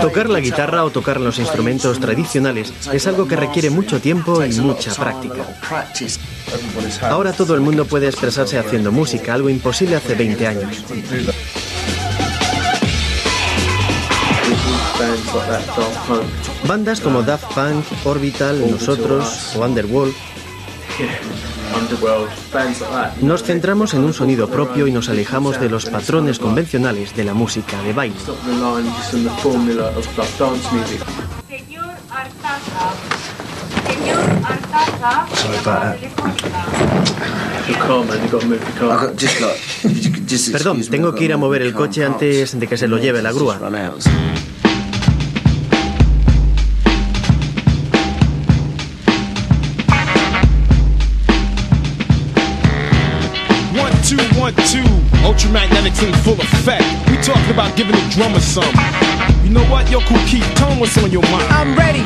Tocar 0.00 0.28
la 0.30 0.40
guitarra 0.40 0.84
o 0.84 0.90
tocar 0.90 1.20
los 1.20 1.38
instrumentos 1.38 2.00
tradicionales 2.00 2.72
es 2.92 3.06
algo 3.06 3.28
que 3.28 3.36
requiere 3.36 3.70
mucho 3.70 4.00
tiempo 4.00 4.44
y 4.44 4.52
mucha 4.60 4.94
práctica. 4.94 5.44
Ahora 7.02 7.32
todo 7.32 7.54
el 7.54 7.60
mundo 7.60 7.84
puede 7.84 8.06
expresarse 8.06 8.58
haciendo 8.58 8.92
música, 8.92 9.34
algo 9.34 9.48
imposible 9.48 9.96
hace 9.96 10.14
20 10.14 10.46
años. 10.46 10.84
Bandas 16.66 17.00
como 17.00 17.22
Daft 17.22 17.54
Punk, 17.54 17.84
Orbital, 18.04 18.70
Nosotros 18.70 19.56
o 19.56 19.64
Underworld 19.64 20.14
nos 23.20 23.42
centramos 23.42 23.94
en 23.94 24.04
un 24.04 24.12
sonido 24.12 24.48
propio 24.48 24.86
y 24.86 24.92
nos 24.92 25.08
alejamos 25.08 25.60
de 25.60 25.68
los 25.68 25.86
patrones 25.86 26.38
convencionales 26.38 27.14
de 27.14 27.24
la 27.24 27.34
música 27.34 27.80
de 27.82 27.92
baile. 27.92 28.16
Perdón, 40.52 40.80
tengo 40.90 41.14
que 41.14 41.24
ir 41.24 41.32
a 41.32 41.36
mover 41.36 41.62
el 41.62 41.74
coche 41.74 42.04
antes 42.04 42.58
de 42.58 42.66
que 42.66 42.76
se 42.76 42.88
lo 42.88 42.98
lleve 42.98 43.22
la 43.22 43.32
grúa. 43.32 43.58
Ultramagnetic 55.40 55.96
thing 55.96 56.14
full 56.22 56.34
effect. 56.34 56.84
We 57.08 57.16
talking 57.16 57.50
about 57.50 57.76
giving 57.76 57.94
the 57.94 58.10
drummer 58.14 58.40
some. 58.40 58.74
You 59.42 59.50
know 59.50 59.64
what, 59.70 59.90
yo, 59.90 60.00
cool 60.00 60.18
Keith, 60.26 60.44
tell 60.54 60.78
what's 60.78 60.96
on 61.02 61.10
your 61.10 61.22
mind. 61.22 61.46
I'm 61.50 61.76
ready, 61.76 62.04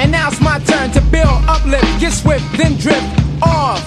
and 0.00 0.10
now 0.10 0.28
it's 0.28 0.40
my 0.40 0.58
turn 0.60 0.90
to 0.92 1.00
build, 1.00 1.28
uplift, 1.46 2.00
get 2.00 2.12
swift, 2.12 2.44
then 2.56 2.76
drift 2.78 3.04
off, 3.42 3.82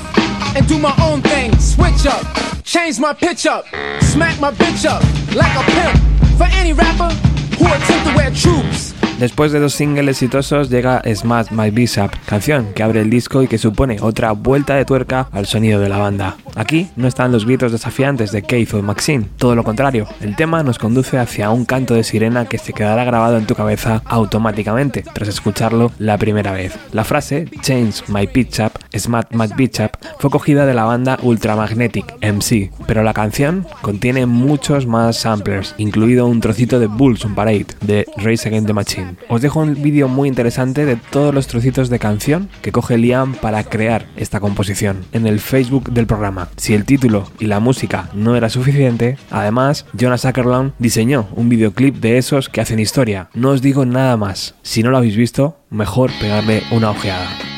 and 0.55 0.67
do 0.67 0.77
my 0.77 0.95
own 1.01 1.21
thing. 1.21 1.57
Switch 1.57 2.05
up, 2.05 2.23
change 2.63 2.99
my 2.99 3.13
pitch 3.13 3.47
up, 3.47 3.65
smack 4.01 4.39
my 4.39 4.51
bitch 4.51 4.85
up 4.85 5.01
like 5.35 5.55
a 5.57 5.63
pimp. 5.71 5.97
For 6.37 6.47
any 6.57 6.73
rapper 6.73 7.09
who 7.57 7.65
attempt 7.65 8.09
to 8.09 8.15
wear 8.15 8.29
troops. 8.29 8.96
Después 9.19 9.51
de 9.51 9.59
dos 9.59 9.73
singles 9.73 10.17
exitosos 10.17 10.69
llega 10.69 11.01
Smash 11.03 11.47
My 11.49 11.71
Bishop, 11.71 12.11
canción 12.27 12.67
que 12.75 12.83
abre 12.83 13.01
el 13.01 13.09
disco 13.09 13.41
y 13.41 13.47
que 13.47 13.57
supone 13.57 13.97
otra 13.99 14.33
vuelta 14.33 14.75
de 14.75 14.85
tuerca 14.85 15.27
al 15.31 15.47
sonido 15.47 15.79
de 15.79 15.89
la 15.89 15.97
banda. 15.97 16.37
Aquí 16.55 16.89
no 16.95 17.07
están 17.07 17.31
los 17.31 17.45
gritos 17.45 17.71
desafiantes 17.71 18.31
de 18.31 18.43
Keith 18.43 18.75
o 18.75 18.81
Maxine, 18.83 19.25
todo 19.37 19.55
lo 19.55 19.63
contrario, 19.63 20.07
el 20.21 20.35
tema 20.35 20.61
nos 20.61 20.77
conduce 20.77 21.17
hacia 21.17 21.49
un 21.49 21.65
canto 21.65 21.95
de 21.95 22.03
sirena 22.03 22.45
que 22.45 22.59
se 22.59 22.73
quedará 22.73 23.05
grabado 23.05 23.37
en 23.37 23.47
tu 23.47 23.55
cabeza 23.55 24.03
automáticamente 24.05 25.03
tras 25.13 25.29
escucharlo 25.29 25.91
la 25.97 26.19
primera 26.19 26.51
vez. 26.51 26.77
La 26.91 27.03
frase 27.03 27.49
Change 27.61 28.03
My 28.09 28.27
Pitch 28.27 28.59
Up, 28.59 28.73
Smash 28.95 29.31
My 29.31 29.47
Pitch 29.47 29.79
Up 29.79 29.97
fue 30.19 30.29
cogida 30.29 30.67
de 30.67 30.75
la 30.75 30.83
banda 30.83 31.17
Ultramagnetic 31.23 32.13
MC, 32.21 32.71
pero 32.85 33.01
la 33.01 33.15
canción 33.15 33.65
contiene 33.81 34.27
muchos 34.27 34.85
más 34.85 35.17
samplers, 35.17 35.73
incluido 35.79 36.27
un 36.27 36.39
trocito 36.39 36.79
de 36.79 36.85
Bulls 36.85 37.25
on 37.25 37.33
Parade 37.33 37.65
de 37.81 38.05
Race 38.17 38.47
Against 38.47 38.67
the 38.67 38.73
Machine. 38.73 39.06
Os 39.29 39.41
dejo 39.41 39.59
un 39.59 39.81
vídeo 39.81 40.07
muy 40.07 40.27
interesante 40.27 40.85
de 40.85 40.95
todos 40.95 41.33
los 41.33 41.47
trocitos 41.47 41.89
de 41.89 41.99
canción 41.99 42.49
que 42.61 42.71
coge 42.71 42.97
Liam 42.97 43.33
para 43.35 43.63
crear 43.63 44.05
esta 44.15 44.39
composición 44.39 45.05
en 45.11 45.27
el 45.27 45.39
Facebook 45.39 45.91
del 45.91 46.07
programa. 46.07 46.49
Si 46.57 46.73
el 46.73 46.85
título 46.85 47.29
y 47.39 47.45
la 47.45 47.59
música 47.59 48.09
no 48.13 48.35
era 48.35 48.49
suficiente, 48.49 49.17
además 49.31 49.85
Jonas 49.93 50.25
Ackerland 50.25 50.73
diseñó 50.79 51.27
un 51.35 51.49
videoclip 51.49 51.95
de 51.95 52.17
esos 52.17 52.49
que 52.49 52.61
hacen 52.61 52.79
historia. 52.79 53.29
No 53.33 53.49
os 53.49 53.61
digo 53.61 53.85
nada 53.85 54.17
más. 54.17 54.55
Si 54.61 54.83
no 54.83 54.89
lo 54.89 54.97
habéis 54.97 55.15
visto, 55.15 55.57
mejor 55.69 56.11
pegarle 56.19 56.63
una 56.71 56.91
ojeada. 56.91 57.56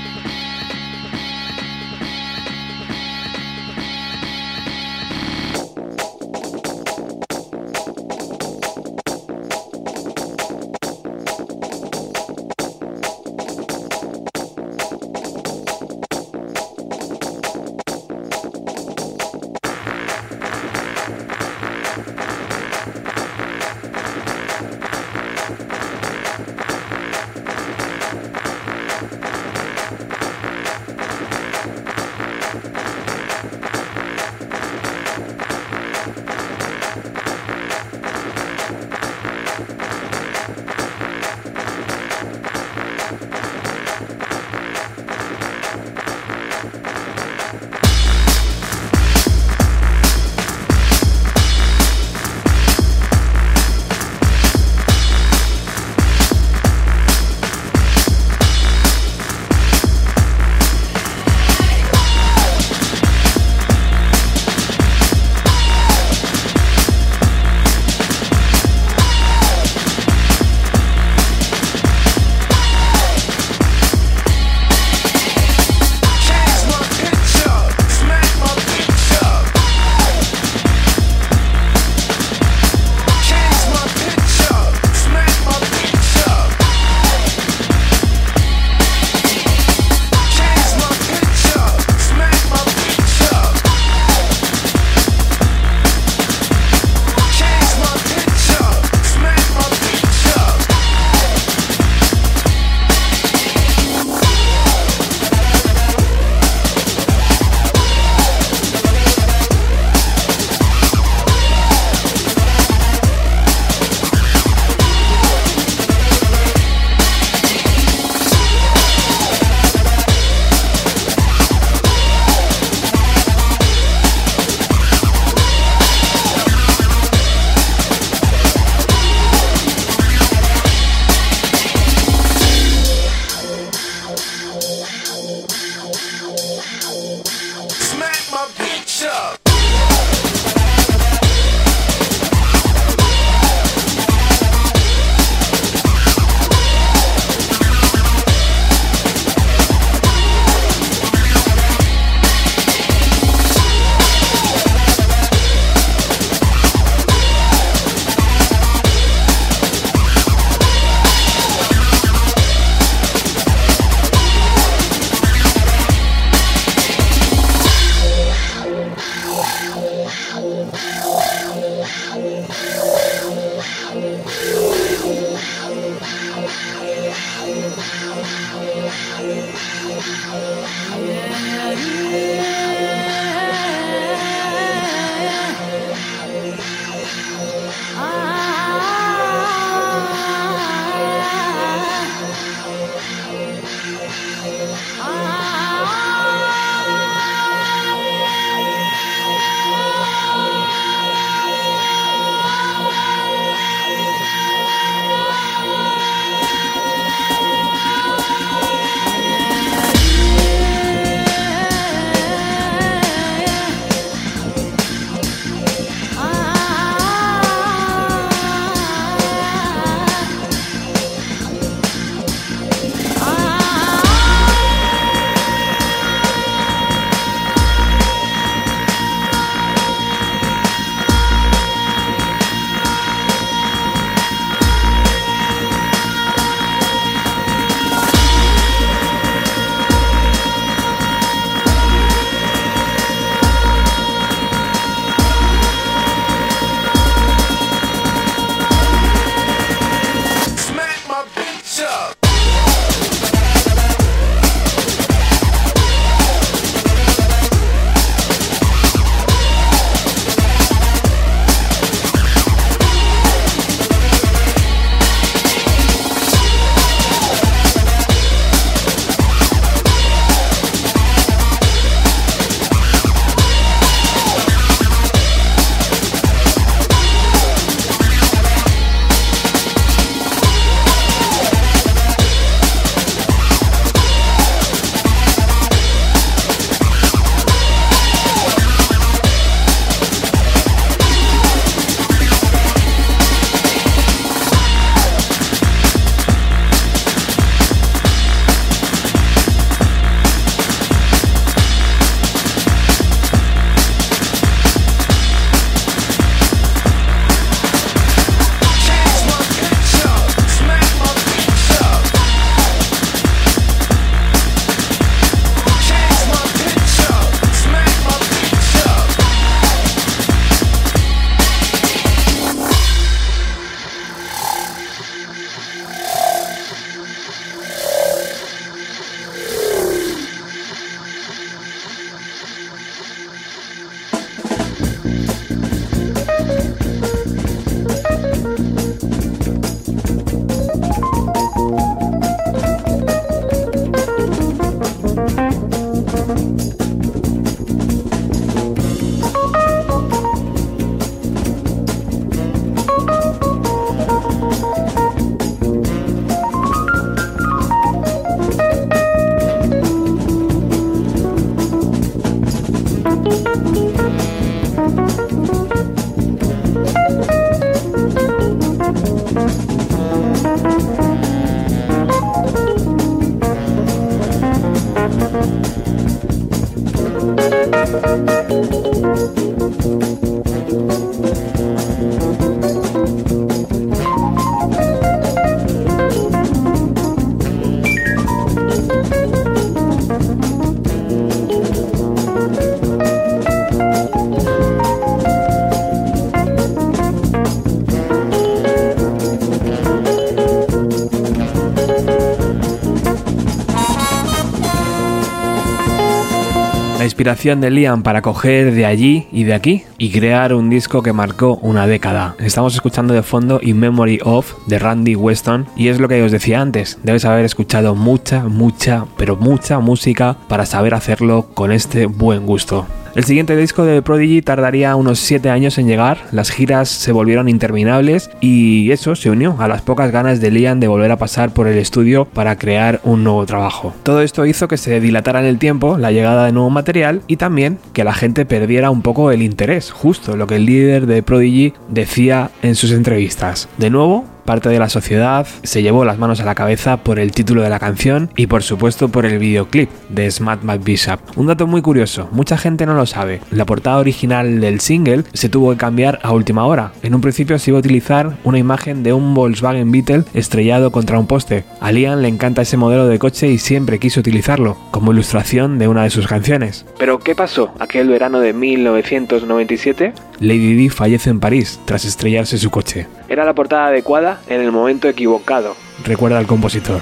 Inspiración 407.20 407.59
de 407.59 407.70
Liam 407.70 408.01
para 408.01 408.22
coger 408.22 408.74
de 408.74 408.86
allí 408.86 409.28
y 409.34 409.43
de 409.43 409.53
aquí 409.53 409.84
y 409.97 410.09
crear 410.09 410.53
un 410.53 410.70
disco 410.70 411.03
que 411.03 411.11
marcó 411.11 411.57
una 411.61 411.86
década. 411.86 412.34
Estamos 412.39 412.74
escuchando 412.76 413.13
de 413.13 413.24
fondo 413.24 413.59
In 413.61 413.78
Memory 413.78 414.22
of 414.24 414.53
de 414.67 414.80
Randy 414.80 415.17
Weston 415.17 415.67
y 415.76 415.89
es 415.89 415.99
lo 415.99 416.07
que 416.07 416.24
os 416.24 416.32
decía 416.32 416.61
antes, 416.61 416.97
debes 417.03 417.26
haber 417.26 417.43
escuchado 417.43 417.93
mucha, 417.93 418.43
mucha, 418.43 419.05
pero 419.17 419.36
mucha 419.36 419.80
música 419.80 420.38
para 420.47 420.65
saber 420.65 420.93
hacerlo 420.93 421.47
con 421.53 421.74
este 421.74 422.05
buen 422.05 422.45
gusto. 422.45 422.88
El 423.16 423.24
siguiente 423.24 423.55
disco 423.55 423.84
de 423.84 424.01
Prodigy 424.01 424.41
tardaría 424.41 424.95
unos 424.95 425.20
7 425.20 425.49
años 425.49 425.78
en 425.78 425.88
llegar, 425.88 426.20
las 426.32 426.51
giras 426.51 426.89
se 426.89 427.12
volvieron 427.12 427.49
interminables 427.49 428.30
y 428.39 428.91
eso 428.91 429.16
se 429.16 429.30
unió 429.30 429.55
a 429.60 429.68
las 429.68 429.82
pocas 429.82 430.12
ganas 430.12 430.39
de 430.39 430.51
Liam 430.51 430.80
de 430.80 430.88
volver 430.88 431.12
a 431.12 431.18
pasar 431.18 431.53
por 431.53 431.68
el 431.68 431.78
estudio 431.78 432.26
para 432.26 432.57
crear 432.57 433.01
un 433.03 433.24
nuevo 433.24 433.45
trabajo. 433.45 433.93
Todo 434.03 434.22
esto 434.22 434.45
hizo 434.45 434.68
que 434.68 434.78
se 434.78 434.99
dilatara 434.99 435.39
en 435.39 435.47
el 435.47 435.57
tiempo 435.57 435.97
la 435.97 436.12
llegada 436.12 436.45
de 436.45 436.51
nuevo 436.51 436.70
material 436.70 437.22
y 437.28 437.38
también 437.38 437.80
que 437.93 438.03
la 438.03 438.14
gente 438.14 438.45
perdiera 438.45 438.91
un 438.91 439.01
poco 439.01 439.32
el 439.32 439.41
interés, 439.41 439.91
justo 439.91 440.38
lo 440.38 440.47
que 440.47 440.57
el 440.57 440.66
líder 440.66 441.07
de 441.07 441.24
Prodigy 441.24 441.74
decía 441.89 442.51
en 442.62 442.76
sus 442.76 442.91
entrevistas. 442.91 443.70
De 443.78 443.89
nuevo, 443.89 444.26
parte 444.50 444.70
de 444.70 444.80
la 444.80 444.89
sociedad 444.89 445.45
se 445.62 445.84
llevó 445.84 446.06
las 446.06 446.18
manos 446.18 446.39
a 446.39 446.43
la 446.43 446.56
cabeza 446.56 446.97
por 446.97 447.20
el 447.20 447.34
título 447.34 447.62
de 447.62 447.70
la 447.70 447.78
canción 447.78 448.32
y 448.36 448.47
por 448.47 448.64
supuesto 448.64 449.10
por 449.10 449.28
el 449.28 449.38
videoclip 449.38 449.91
de 450.10 450.32
Smart 450.32 450.64
Bishop. 450.84 451.20
Un 451.36 451.45
dato 451.45 451.68
muy 451.68 451.84
curioso, 451.84 452.28
mucha 452.32 452.58
gente 452.58 452.88
no 452.88 452.95
lo 452.95 453.06
sabe. 453.06 453.41
La 453.52 453.68
portada 453.68 454.00
original 454.00 454.60
del 454.60 454.80
single 454.80 455.24
se 455.34 455.50
tuvo 455.50 455.70
que 455.70 455.78
cambiar 455.78 456.18
a 456.24 456.32
última 456.32 456.66
hora. 456.66 456.93
En 457.04 457.14
un 457.14 457.22
principio 457.22 457.60
se 457.60 457.70
iba 457.70 457.78
a 457.78 457.82
utilizar 457.82 458.38
una 458.43 458.58
imagen 458.58 459.04
de 459.04 459.14
un 459.14 459.36
Volkswagen 459.36 459.91
Beetle 459.91 460.24
estrellado 460.34 460.91
contra 460.91 461.20
un 461.20 461.28
poste. 461.28 461.64
A 461.80 461.91
Liam 461.91 462.20
le 462.20 462.28
encanta 462.28 462.64
ese 462.64 462.76
modelo 462.76 463.06
de 463.06 463.20
coche 463.20 463.50
y 463.50 463.60
siempre 463.60 464.00
quiso 464.00 464.20
utilizarlo 464.20 464.78
como 464.89 465.12
ilustración 465.12 465.78
de 465.78 465.88
una 465.88 466.02
de 466.02 466.10
sus 466.10 466.26
canciones. 466.26 466.88
Pero 466.97 467.20
¿qué 467.20 467.36
pasó 467.36 467.72
aquel 467.78 468.08
verano 468.08 468.39
de 468.39 468.54
1997? 468.54 470.12
Lady 470.39 470.74
Di 470.74 470.89
fallece 470.89 471.30
en 471.30 471.39
París 471.39 471.80
tras 471.86 472.06
estrellarse 472.06 472.58
su 472.58 472.72
coche. 472.72 473.06
Era 473.28 473.45
la 473.45 473.54
portada 473.54 473.88
adecuada 473.88 474.39
en 474.48 474.62
el 474.62 474.72
momento 474.72 475.08
equivocado, 475.08 475.76
recuerda 476.04 476.40
el 476.40 476.48
compositor. 476.48 477.02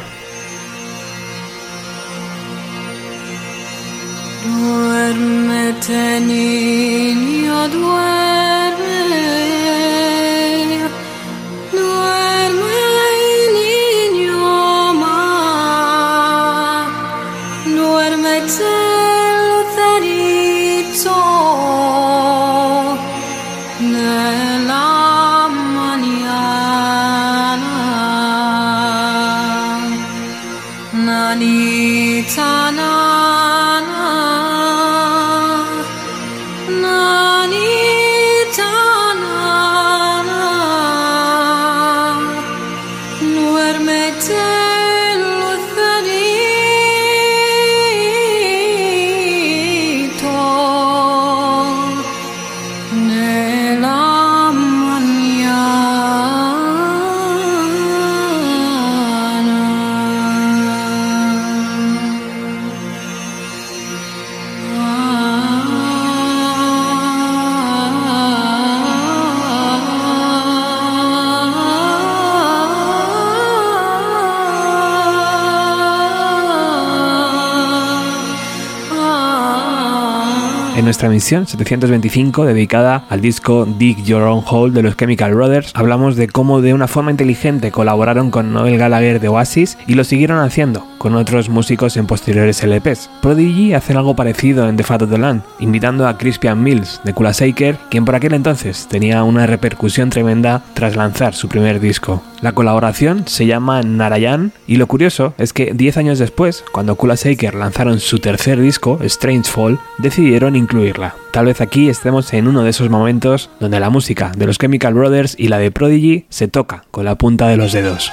Nuestra 81.08 81.38
emisión 81.38 81.48
725 81.48 82.46
dedicada 82.46 83.06
al 83.10 83.22
disco 83.22 83.66
Dig 83.66 84.04
Your 84.04 84.24
Own 84.24 84.44
Hole 84.46 84.74
de 84.74 84.82
los 84.82 84.98
Chemical 84.98 85.34
Brothers, 85.34 85.72
hablamos 85.74 86.16
de 86.16 86.28
cómo 86.28 86.62
de 86.62 86.74
una 86.74 86.88
forma 86.88 87.12
inteligente 87.12 87.72
colaboraron 87.72 88.30
con 88.30 88.52
Noel 88.52 88.78
Gallagher 88.78 89.20
de 89.20 89.28
Oasis 89.28 89.78
y 89.88 89.94
lo 89.94 90.04
siguieron 90.04 90.40
haciendo 90.40 90.86
con 90.98 91.16
otros 91.16 91.50
músicos 91.50 91.96
en 91.96 92.08
posteriores 92.08 92.64
LPs. 92.64 93.10
Prodigy 93.22 93.74
hacen 93.74 93.98
algo 93.98 94.16
parecido 94.16 94.68
en 94.68 94.76
The 94.76 94.84
Fat 94.84 95.04
of 95.04 95.10
the 95.10 95.18
Land, 95.18 95.44
invitando 95.60 96.08
a 96.08 96.18
Crispian 96.18 96.62
Mills 96.62 97.00
de 97.04 97.14
Kula 97.14 97.32
Shaker, 97.32 97.78
quien 97.90 98.04
por 98.04 98.16
aquel 98.16 98.34
entonces 98.34 98.88
tenía 98.90 99.24
una 99.24 99.46
repercusión 99.46 100.10
tremenda 100.10 100.62
tras 100.74 100.96
lanzar 100.96 101.36
su 101.36 101.48
primer 101.48 101.80
disco. 101.80 102.22
La 102.42 102.52
colaboración 102.52 103.28
se 103.28 103.48
llama 103.48 103.82
Narayan 103.82 104.52
y 104.68 104.76
lo 104.76 104.86
curioso 104.86 105.34
es 105.40 105.54
que 105.54 105.74
10 105.74 105.98
años 105.98 106.20
después, 106.20 106.64
cuando 106.72 106.96
Kula 106.96 107.16
Shaker 107.16 107.56
lanzaron 107.56 108.00
su 108.00 108.20
tercer 108.20 108.62
disco, 108.62 109.00
Strange 109.02 109.50
Fall, 109.50 109.80
decidieron 109.98 110.56
incluirla. 110.56 111.16
Tal 111.32 111.48
vez 111.48 111.62
aquí 111.62 111.90
estemos 111.90 112.34
en 112.34 112.48
uno 112.48 112.64
de 112.64 112.70
esos 112.70 112.90
momentos 112.90 113.50
donde 113.60 113.80
la 113.80 113.90
música 113.90 114.32
de 114.38 114.46
los 114.46 114.60
Chemical 114.60 114.94
Brothers 114.94 115.36
y 115.38 115.48
la 115.48 115.58
de 115.58 115.72
Prodigy 115.72 116.26
se 116.30 116.48
toca 116.48 116.84
con 116.92 117.06
la 117.06 117.16
punta 117.16 117.48
de 117.48 117.58
los 117.58 117.72
dedos. 117.74 118.12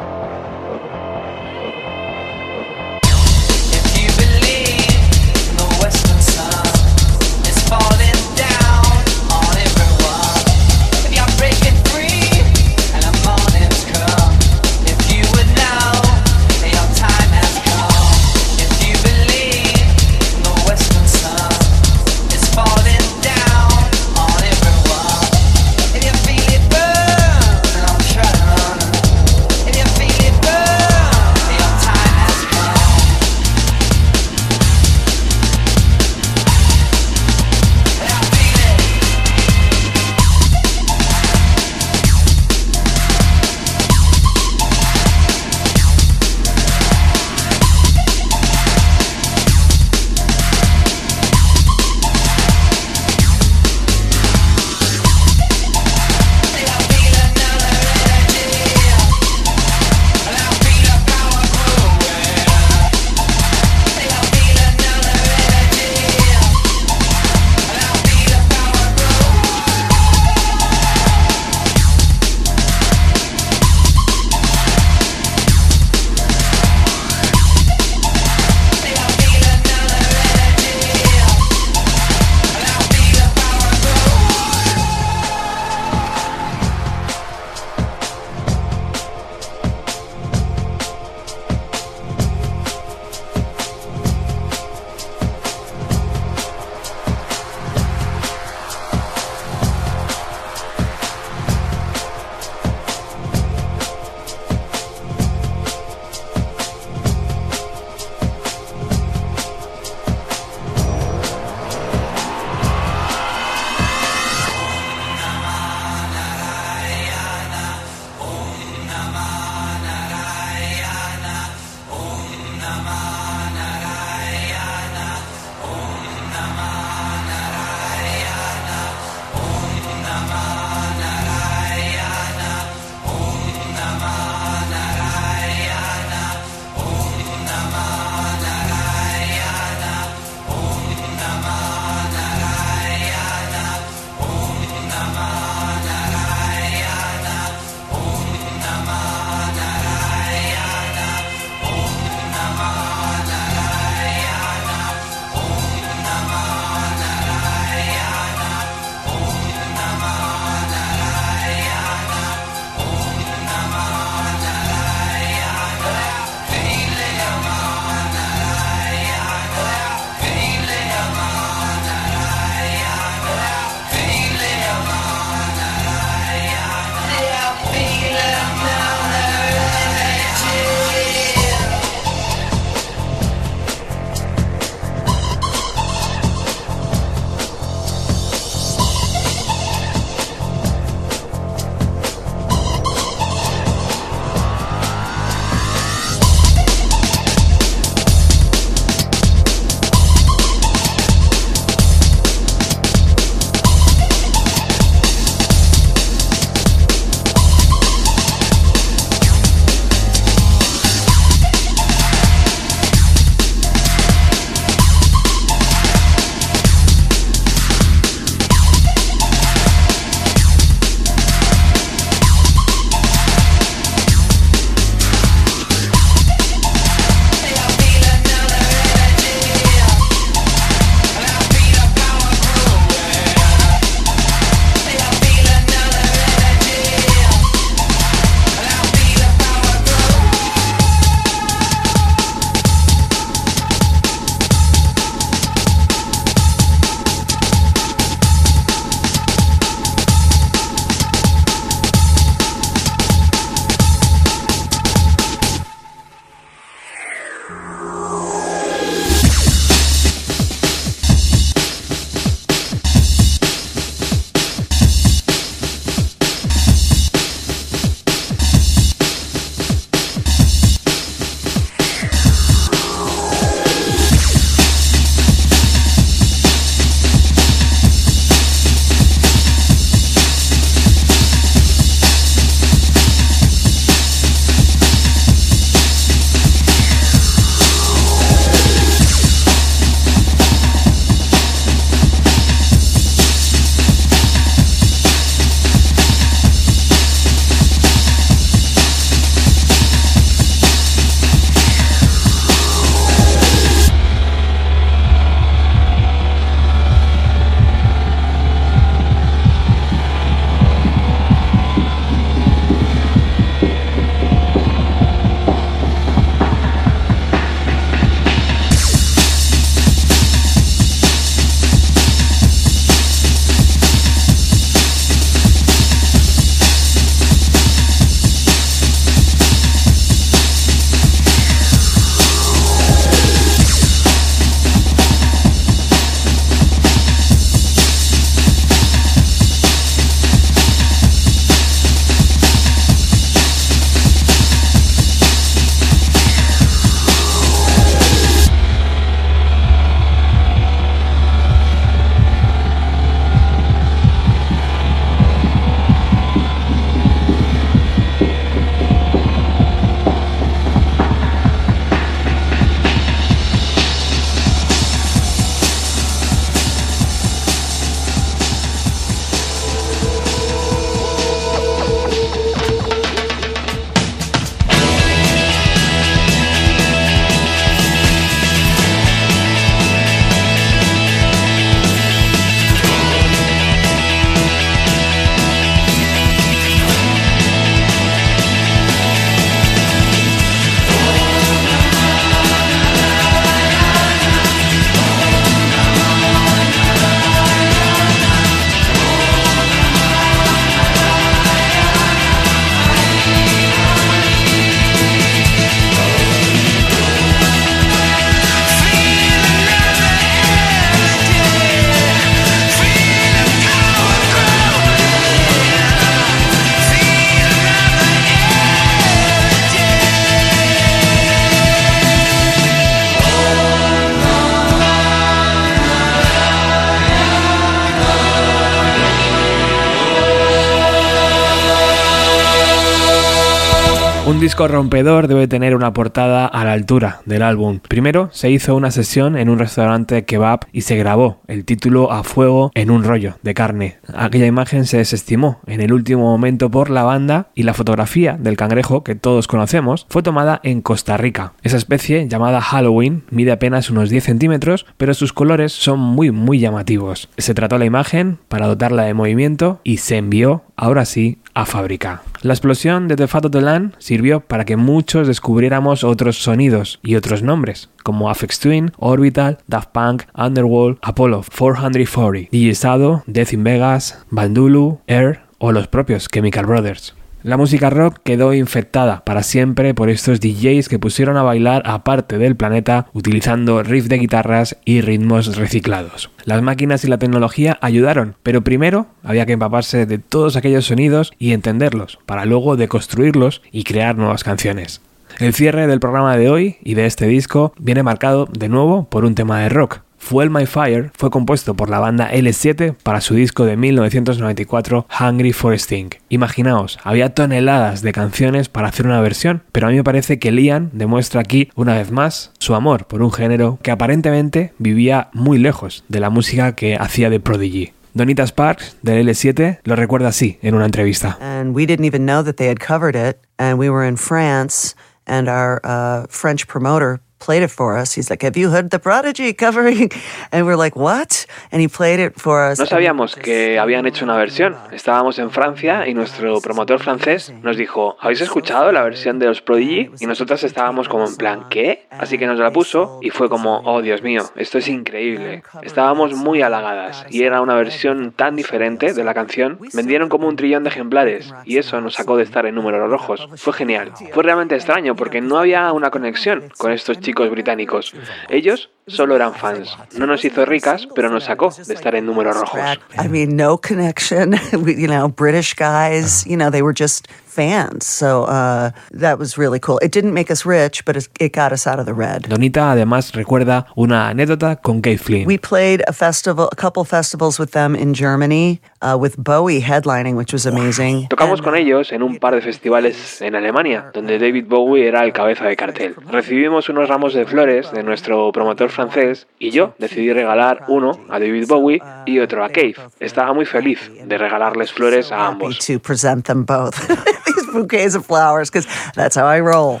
Un 434.40 434.44
disco 434.44 434.68
rompedor 434.68 435.28
debe 435.28 435.48
tener 435.48 435.76
una 435.76 435.92
portada 435.92 436.46
a 436.46 436.64
la 436.64 436.72
altura 436.72 437.20
del 437.26 437.42
álbum. 437.42 437.78
Primero 437.86 438.30
se 438.32 438.50
hizo 438.50 438.74
una 438.74 438.90
sesión 438.90 439.36
en 439.36 439.50
un 439.50 439.58
restaurante 439.58 440.24
kebab 440.24 440.60
y 440.72 440.80
se 440.80 440.96
grabó 440.96 441.42
el 441.46 441.66
título 441.66 442.10
a 442.10 442.24
fuego 442.24 442.70
en 442.74 442.90
un 442.90 443.04
rollo 443.04 443.34
de 443.42 443.52
carne. 443.52 443.98
Aquella 444.14 444.46
imagen 444.46 444.86
se 444.86 444.96
desestimó 444.96 445.60
en 445.66 445.82
el 445.82 445.92
último 445.92 446.22
momento 446.22 446.70
por 446.70 446.88
la 446.88 447.02
banda 447.02 447.50
y 447.54 447.64
la 447.64 447.74
fotografía 447.74 448.38
del 448.40 448.56
cangrejo 448.56 449.04
que 449.04 449.14
todos 449.14 449.46
conocemos 449.46 450.06
fue 450.08 450.22
tomada 450.22 450.58
en 450.62 450.80
Costa 450.80 451.18
Rica. 451.18 451.52
Esa 451.62 451.76
especie, 451.76 452.26
llamada 452.26 452.62
Halloween, 452.62 453.24
mide 453.28 453.52
apenas 453.52 453.90
unos 453.90 454.08
10 454.08 454.24
centímetros, 454.24 454.86
pero 454.96 455.12
sus 455.12 455.34
colores 455.34 455.72
son 455.72 456.00
muy 456.00 456.30
muy 456.30 456.60
llamativos. 456.60 457.28
Se 457.36 457.52
trató 457.52 457.76
la 457.76 457.84
imagen 457.84 458.38
para 458.48 458.68
dotarla 458.68 459.02
de 459.02 459.12
movimiento 459.12 459.82
y 459.84 459.98
se 459.98 460.16
envió, 460.16 460.62
ahora 460.76 461.04
sí, 461.04 461.36
a 461.52 461.66
fábrica. 461.66 462.22
La 462.42 462.54
explosión 462.54 463.06
de 463.06 463.16
The 463.16 463.26
Fat 463.26 463.44
of 463.44 463.50
the 463.50 463.60
Land 463.60 463.96
sirvió 463.98 464.40
para 464.40 464.64
que 464.64 464.78
muchos 464.78 465.26
descubriéramos 465.26 466.04
otros 466.04 466.38
sonidos 466.38 466.98
y 467.02 467.16
otros 467.16 467.42
nombres, 467.42 467.90
como 468.02 468.30
Afex 468.30 468.60
Twin, 468.60 468.92
Orbital, 468.96 469.58
Daft 469.66 469.90
Punk, 469.92 470.22
Underworld, 470.34 470.96
Apollo 471.02 471.44
440, 471.54 472.48
DJ 472.50 472.74
Sado, 472.74 473.24
Death 473.26 473.52
in 473.52 473.62
Vegas, 473.62 474.24
Bandulu, 474.30 475.00
Air 475.06 475.42
o 475.58 475.72
los 475.72 475.86
propios 475.86 476.28
Chemical 476.28 476.64
Brothers. 476.64 477.14
La 477.42 477.56
música 477.56 477.88
rock 477.88 478.18
quedó 478.22 478.52
infectada 478.52 479.24
para 479.24 479.42
siempre 479.42 479.94
por 479.94 480.10
estos 480.10 480.40
DJs 480.40 480.90
que 480.90 480.98
pusieron 480.98 481.38
a 481.38 481.42
bailar 481.42 481.82
aparte 481.86 482.36
del 482.36 482.54
planeta 482.54 483.06
utilizando 483.14 483.82
riffs 483.82 484.10
de 484.10 484.18
guitarras 484.18 484.76
y 484.84 485.00
ritmos 485.00 485.56
reciclados. 485.56 486.30
Las 486.44 486.60
máquinas 486.60 487.02
y 487.04 487.08
la 487.08 487.16
tecnología 487.16 487.78
ayudaron, 487.80 488.36
pero 488.42 488.60
primero 488.60 489.06
había 489.22 489.46
que 489.46 489.54
empaparse 489.54 490.04
de 490.04 490.18
todos 490.18 490.56
aquellos 490.56 490.84
sonidos 490.84 491.32
y 491.38 491.52
entenderlos, 491.52 492.18
para 492.26 492.44
luego 492.44 492.76
deconstruirlos 492.76 493.62
y 493.72 493.84
crear 493.84 494.18
nuevas 494.18 494.44
canciones. 494.44 495.00
El 495.38 495.54
cierre 495.54 495.86
del 495.86 496.00
programa 496.00 496.36
de 496.36 496.50
hoy 496.50 496.76
y 496.84 496.92
de 496.92 497.06
este 497.06 497.26
disco 497.26 497.72
viene 497.78 498.02
marcado 498.02 498.46
de 498.52 498.68
nuevo 498.68 499.04
por 499.08 499.24
un 499.24 499.34
tema 499.34 499.60
de 499.60 499.70
rock, 499.70 500.02
Fuel 500.20 500.50
My 500.50 500.66
Fire 500.66 501.10
fue 501.16 501.30
compuesto 501.30 501.74
por 501.74 501.90
la 501.90 501.98
banda 501.98 502.30
L7 502.30 502.94
para 503.02 503.20
su 503.20 503.34
disco 503.34 503.64
de 503.64 503.76
1994 503.76 505.06
Hungry 505.18 505.52
for 505.52 505.74
Sting. 505.74 506.10
Imaginaos, 506.28 506.98
había 507.02 507.34
toneladas 507.34 508.02
de 508.02 508.12
canciones 508.12 508.68
para 508.68 508.88
hacer 508.88 509.06
una 509.06 509.20
versión, 509.20 509.64
pero 509.72 509.88
a 509.88 509.90
mí 509.90 509.96
me 509.96 510.04
parece 510.04 510.38
que 510.38 510.52
Liam 510.52 510.90
demuestra 510.92 511.40
aquí 511.40 511.70
una 511.74 511.94
vez 511.94 512.12
más 512.12 512.52
su 512.58 512.76
amor 512.76 513.06
por 513.06 513.22
un 513.22 513.32
género 513.32 513.80
que 513.82 513.90
aparentemente 513.90 514.72
vivía 514.78 515.30
muy 515.32 515.58
lejos 515.58 516.04
de 516.06 516.20
la 516.20 516.30
música 516.30 516.76
que 516.76 516.94
hacía 516.94 517.28
de 517.28 517.40
Prodigy. 517.40 517.92
Donita 518.14 518.46
Sparks 518.46 518.98
del 519.02 519.26
L7 519.26 519.80
lo 519.82 519.96
recuerda 519.96 520.28
así 520.28 520.58
en 520.62 520.74
una 520.74 520.84
entrevista. 520.84 521.38
And 521.40 521.74
we 521.74 521.86
didn't 521.86 522.04
even 522.04 522.24
know 522.24 522.44
that 522.44 522.54
they 522.54 522.68
had 522.68 522.78
covered 522.78 523.16
it 523.16 523.38
and 523.58 523.78
we 523.78 523.88
were 523.88 524.06
in 524.06 524.16
France 524.16 524.94
and 525.26 525.48
our 525.48 525.80
uh, 525.82 526.26
French 526.28 526.66
promoter 526.66 527.20
played 527.40 527.62
it 527.62 527.70
for 527.70 527.98
us. 527.98 528.16
He's 528.16 528.30
like, 528.30 528.44
"Have 528.44 528.58
you 528.58 528.70
heard 528.70 528.90
the 528.90 528.98
Prodigy 528.98 529.54
covering?" 529.54 530.10
And 530.52 530.66
we're 530.66 530.76
like, 530.76 530.96
"What?" 530.96 531.46
And 531.72 531.80
he 531.80 531.88
played 531.88 532.20
it 532.20 532.34
for 532.36 532.62
us. 532.62 532.78
No 532.78 532.86
sabíamos 532.86 533.34
que 533.34 533.78
habían 533.78 534.06
hecho 534.06 534.24
una 534.24 534.36
versión. 534.36 534.76
Estábamos 534.92 535.38
en 535.38 535.50
Francia 535.50 536.06
y 536.06 536.14
nuestro 536.14 536.60
promotor 536.60 537.00
francés 537.00 537.52
nos 537.62 537.76
dijo, 537.76 538.16
"¿Habéis 538.20 538.42
escuchado 538.42 538.92
la 538.92 539.02
versión 539.02 539.38
de 539.38 539.46
los 539.46 539.62
Prodigy?" 539.62 540.10
Y 540.20 540.26
nosotros 540.26 540.62
estábamos 540.62 541.08
como 541.08 541.26
en 541.26 541.36
plan, 541.36 541.66
"¿Qué?" 541.70 542.06
Así 542.10 542.38
que 542.38 542.46
nos 542.46 542.58
la 542.58 542.70
puso 542.70 543.18
y 543.22 543.30
fue 543.30 543.48
como, 543.48 543.80
"Oh, 543.84 544.02
Dios 544.02 544.22
mío, 544.22 544.42
esto 544.56 544.78
es 544.78 544.88
increíble." 544.88 545.62
Estábamos 545.82 546.34
muy 546.34 546.62
halagadas 546.62 547.24
y 547.30 547.44
era 547.44 547.60
una 547.62 547.74
versión 547.74 548.32
tan 548.32 548.54
diferente 548.54 549.14
de 549.14 549.24
la 549.24 549.34
canción. 549.34 549.78
Vendieron 549.94 550.28
como 550.28 550.46
un 550.46 550.56
trillón 550.56 550.84
de 550.84 550.90
ejemplares 550.90 551.52
y 551.64 551.78
eso 551.78 552.00
nos 552.00 552.14
sacó 552.14 552.36
de 552.36 552.42
estar 552.42 552.66
en 552.66 552.74
números 552.74 553.08
rojos. 553.10 553.48
Fue 553.56 553.72
genial. 553.72 554.12
Fue 554.32 554.42
realmente 554.42 554.74
extraño 554.74 555.16
porque 555.16 555.40
no 555.40 555.58
había 555.58 555.90
una 555.92 556.10
conexión 556.10 556.70
con 556.76 556.92
estos 556.92 557.18
chicos 557.18 557.29
chicos 557.30 557.48
británicos. 557.48 558.12
Ellos 558.48 558.90
solo 559.06 559.36
eran 559.36 559.54
fans. 559.54 559.96
No 560.18 560.26
nos 560.26 560.44
hizo 560.44 560.64
ricas, 560.64 561.06
pero 561.14 561.30
nos 561.30 561.44
sacó 561.44 561.70
de 561.86 561.94
estar 561.94 562.16
en 562.16 562.26
números 562.26 562.56
rojos. 562.56 562.80
I 563.22 563.28
mean, 563.28 563.56
no 563.56 563.78
connection. 563.78 564.52
you 564.72 565.06
know, 565.06 565.28
British 565.28 565.74
guys, 565.74 566.44
you 566.44 566.56
know, 566.56 566.70
they 566.70 566.82
were 566.82 566.94
just 566.94 567.28
fans. 567.50 568.06
So 568.06 568.44
uh, 568.44 568.90
that 569.12 569.38
was 569.38 569.58
really 569.58 569.78
cool. 569.78 569.98
It 569.98 570.12
didn't 570.12 570.32
make 570.32 570.50
us 570.50 570.64
rich, 570.64 571.04
but 571.04 571.16
it 571.16 571.52
got 571.52 571.72
us 571.72 571.86
out 571.86 571.98
of 571.98 572.06
the 572.06 572.14
red. 572.14 572.44
Donita 572.48 572.92
además 572.92 573.32
recuerda 573.34 573.86
una 573.96 574.28
anécdota 574.28 574.80
con 574.80 575.02
Kate 575.02 575.18
Flynn. 575.18 575.46
We 575.46 575.58
played 575.58 576.02
a 576.06 576.12
festival, 576.12 576.68
a 576.72 576.76
couple 576.76 577.04
festivals 577.04 577.58
with 577.58 577.72
them 577.72 577.94
in 577.94 578.14
Germany, 578.14 578.80
uh, 579.02 579.16
with 579.20 579.36
Bowie 579.36 579.80
headlining, 579.80 580.36
which 580.36 580.52
was 580.52 580.66
amazing. 580.66 581.28
Tocamos 581.28 581.62
con 581.62 581.74
ellos 581.74 582.12
en 582.12 582.22
un 582.22 582.38
par 582.38 582.54
de 582.54 582.60
festivales 582.60 583.42
en 583.42 583.54
Alemania, 583.54 584.10
donde 584.12 584.38
David 584.38 584.66
Bowie 584.68 585.06
era 585.06 585.24
el 585.24 585.32
cabeza 585.32 585.66
de 585.66 585.76
cartel. 585.76 586.14
Recibimos 586.30 586.88
unos 586.88 587.08
ramos 587.08 587.34
de 587.34 587.46
flores 587.46 587.90
de 587.92 588.02
nuestro 588.02 588.52
promotor 588.52 588.90
francés 588.90 589.46
y 589.58 589.70
yo 589.70 589.94
decidí 589.98 590.32
regalar 590.32 590.84
uno 590.88 591.12
a 591.28 591.38
David 591.38 591.66
Bowie 591.66 592.02
y 592.26 592.38
otro 592.38 592.64
a 592.64 592.68
Cave. 592.68 592.96
Estaba 593.18 593.52
muy 593.52 593.66
feliz 593.66 594.10
de 594.24 594.38
regalarles 594.38 594.92
flores 594.92 595.32
a 595.32 595.46
ambos. 595.46 595.78
These 597.46 597.66
bouquets 597.66 598.14
of 598.14 598.26
flowers 598.26 598.70
because 598.70 598.86
that's 599.14 599.36
how 599.36 599.46
I 599.46 599.60
roll. 599.60 600.00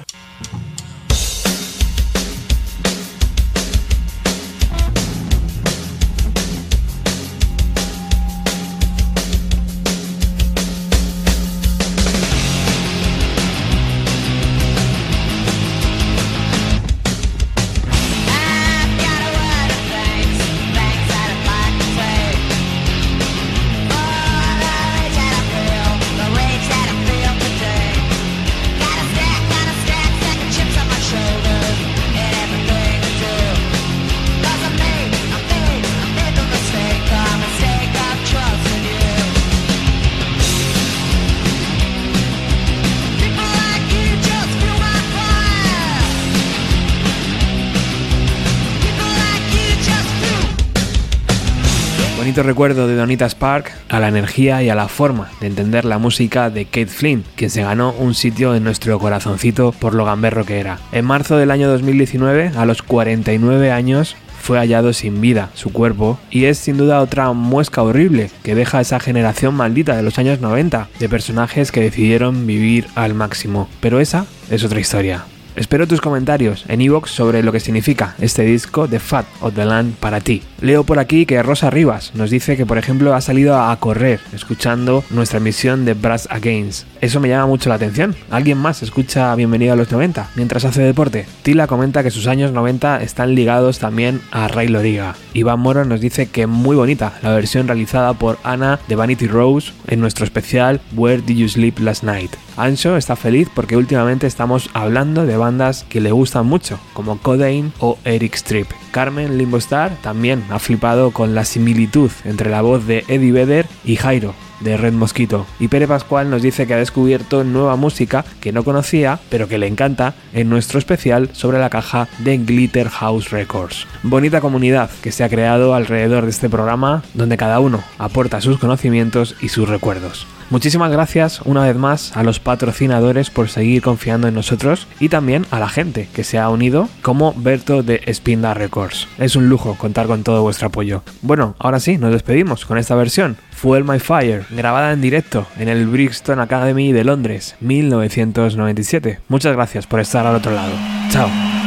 Bonito 52.30 52.44
recuerdo 52.44 52.86
de 52.86 52.94
Donita 52.94 53.28
Spark 53.28 53.72
a 53.88 53.98
la 53.98 54.06
energía 54.06 54.62
y 54.62 54.68
a 54.68 54.76
la 54.76 54.86
forma 54.86 55.32
de 55.40 55.48
entender 55.48 55.84
la 55.84 55.98
música 55.98 56.48
de 56.48 56.64
Kate 56.64 56.86
Flynn, 56.86 57.24
quien 57.34 57.50
se 57.50 57.64
ganó 57.64 57.92
un 57.98 58.14
sitio 58.14 58.54
en 58.54 58.62
nuestro 58.62 59.00
corazoncito 59.00 59.72
por 59.72 59.96
lo 59.96 60.04
gamberro 60.04 60.44
que 60.44 60.60
era. 60.60 60.78
En 60.92 61.06
marzo 61.06 61.36
del 61.36 61.50
año 61.50 61.68
2019, 61.68 62.52
a 62.56 62.66
los 62.66 62.82
49 62.82 63.72
años, 63.72 64.14
fue 64.40 64.58
hallado 64.58 64.92
sin 64.92 65.20
vida 65.20 65.50
su 65.54 65.72
cuerpo 65.72 66.20
y 66.30 66.44
es 66.44 66.58
sin 66.58 66.76
duda 66.76 67.00
otra 67.00 67.32
muesca 67.32 67.82
horrible 67.82 68.30
que 68.44 68.54
deja 68.54 68.80
esa 68.80 69.00
generación 69.00 69.56
maldita 69.56 69.96
de 69.96 70.04
los 70.04 70.16
años 70.20 70.40
90 70.40 70.88
de 71.00 71.08
personajes 71.08 71.72
que 71.72 71.80
decidieron 71.80 72.46
vivir 72.46 72.86
al 72.94 73.14
máximo. 73.14 73.68
Pero 73.80 73.98
esa 73.98 74.26
es 74.52 74.62
otra 74.62 74.78
historia. 74.78 75.24
Espero 75.60 75.86
tus 75.86 76.00
comentarios 76.00 76.64
en 76.68 76.80
iVoox 76.80 77.10
sobre 77.10 77.42
lo 77.42 77.52
que 77.52 77.60
significa 77.60 78.14
este 78.18 78.44
disco 78.44 78.88
de 78.88 78.98
Fat 78.98 79.26
of 79.42 79.54
the 79.54 79.66
Land 79.66 79.96
para 79.96 80.22
ti. 80.22 80.42
Leo 80.62 80.84
por 80.84 80.98
aquí 80.98 81.26
que 81.26 81.42
Rosa 81.42 81.68
Rivas 81.68 82.12
nos 82.14 82.30
dice 82.30 82.56
que 82.56 82.64
por 82.64 82.78
ejemplo 82.78 83.14
ha 83.14 83.20
salido 83.20 83.60
a 83.60 83.76
correr 83.76 84.20
escuchando 84.32 85.04
nuestra 85.10 85.36
emisión 85.36 85.84
de 85.84 85.92
Brass 85.92 86.28
Against. 86.30 86.86
Eso 87.02 87.20
me 87.20 87.28
llama 87.28 87.46
mucho 87.46 87.68
la 87.68 87.74
atención. 87.74 88.16
¿Alguien 88.30 88.56
más 88.56 88.82
escucha 88.82 89.34
Bienvenido 89.34 89.74
a 89.74 89.76
los 89.76 89.92
90 89.92 90.30
mientras 90.34 90.64
hace 90.64 90.80
deporte? 90.80 91.26
Tila 91.42 91.66
comenta 91.66 92.02
que 92.02 92.10
sus 92.10 92.26
años 92.26 92.52
90 92.52 93.02
están 93.02 93.34
ligados 93.34 93.78
también 93.78 94.22
a 94.30 94.48
Ray 94.48 94.68
Loriga. 94.68 95.14
Iván 95.34 95.60
Moro 95.60 95.84
nos 95.84 96.00
dice 96.00 96.26
que 96.26 96.46
muy 96.46 96.74
bonita 96.74 97.12
la 97.20 97.34
versión 97.34 97.66
realizada 97.66 98.14
por 98.14 98.38
Ana 98.44 98.80
de 98.88 98.96
Vanity 98.96 99.26
Rose 99.26 99.72
en 99.88 100.00
nuestro 100.00 100.24
especial 100.24 100.80
Where 100.96 101.20
Did 101.20 101.36
You 101.36 101.48
Sleep 101.50 101.78
Last 101.80 102.02
Night. 102.02 102.32
Ancho 102.56 102.96
está 102.96 103.16
feliz 103.16 103.48
porque 103.54 103.76
últimamente 103.76 104.26
estamos 104.26 104.68
hablando 104.74 105.24
de 105.24 105.36
bandas 105.36 105.49
que 105.88 106.00
le 106.00 106.12
gustan 106.12 106.46
mucho, 106.46 106.78
como 106.92 107.18
Codain 107.18 107.72
o 107.80 107.98
Eric 108.04 108.34
Strip. 108.36 108.68
Carmen 108.92 109.36
Limbostar 109.36 109.96
también 110.00 110.44
ha 110.50 110.58
flipado 110.58 111.10
con 111.10 111.34
la 111.34 111.44
similitud 111.44 112.10
entre 112.24 112.50
la 112.50 112.62
voz 112.62 112.86
de 112.86 113.04
Eddie 113.08 113.32
Vedder 113.32 113.66
y 113.84 113.96
Jairo, 113.96 114.34
de 114.60 114.76
Red 114.76 114.92
Mosquito. 114.92 115.46
Y 115.58 115.68
Pere 115.68 115.88
Pascual 115.88 116.30
nos 116.30 116.42
dice 116.42 116.66
que 116.66 116.74
ha 116.74 116.78
descubierto 116.78 117.42
nueva 117.44 117.76
música 117.76 118.24
que 118.40 118.52
no 118.52 118.64
conocía, 118.64 119.18
pero 119.28 119.48
que 119.48 119.58
le 119.58 119.66
encanta, 119.66 120.14
en 120.32 120.48
nuestro 120.48 120.78
especial 120.78 121.30
sobre 121.32 121.58
la 121.58 121.70
caja 121.70 122.08
de 122.18 122.38
Glitter 122.38 122.88
House 122.88 123.30
Records. 123.30 123.86
Bonita 124.02 124.40
comunidad 124.40 124.90
que 125.02 125.12
se 125.12 125.24
ha 125.24 125.28
creado 125.28 125.74
alrededor 125.74 126.24
de 126.24 126.30
este 126.30 126.48
programa, 126.48 127.02
donde 127.14 127.36
cada 127.36 127.60
uno 127.60 127.82
aporta 127.98 128.40
sus 128.40 128.58
conocimientos 128.58 129.34
y 129.40 129.48
sus 129.48 129.68
recuerdos. 129.68 130.26
Muchísimas 130.50 130.90
gracias 130.90 131.40
una 131.44 131.64
vez 131.64 131.76
más 131.76 132.16
a 132.16 132.24
los 132.24 132.40
patrocinadores 132.40 133.30
por 133.30 133.48
seguir 133.48 133.82
confiando 133.82 134.26
en 134.26 134.34
nosotros 134.34 134.88
y 134.98 135.08
también 135.08 135.46
a 135.52 135.60
la 135.60 135.68
gente 135.68 136.08
que 136.12 136.24
se 136.24 136.38
ha 136.38 136.48
unido 136.48 136.88
como 137.02 137.32
Berto 137.36 137.84
de 137.84 138.02
Spinda 138.12 138.52
Records. 138.52 139.06
Es 139.18 139.36
un 139.36 139.48
lujo 139.48 139.76
contar 139.78 140.08
con 140.08 140.24
todo 140.24 140.42
vuestro 140.42 140.66
apoyo. 140.66 141.04
Bueno, 141.22 141.54
ahora 141.60 141.78
sí, 141.78 141.98
nos 141.98 142.12
despedimos 142.12 142.66
con 142.66 142.78
esta 142.78 142.96
versión, 142.96 143.36
Fuel 143.52 143.84
My 143.84 144.00
Fire, 144.00 144.44
grabada 144.50 144.92
en 144.92 145.00
directo 145.00 145.46
en 145.56 145.68
el 145.68 145.86
Brixton 145.86 146.40
Academy 146.40 146.92
de 146.92 147.04
Londres, 147.04 147.54
1997. 147.60 149.20
Muchas 149.28 149.54
gracias 149.54 149.86
por 149.86 150.00
estar 150.00 150.26
al 150.26 150.34
otro 150.34 150.52
lado. 150.52 150.72
Chao. 151.10 151.59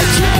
Bienvenido 0.00 0.34
a 0.34 0.39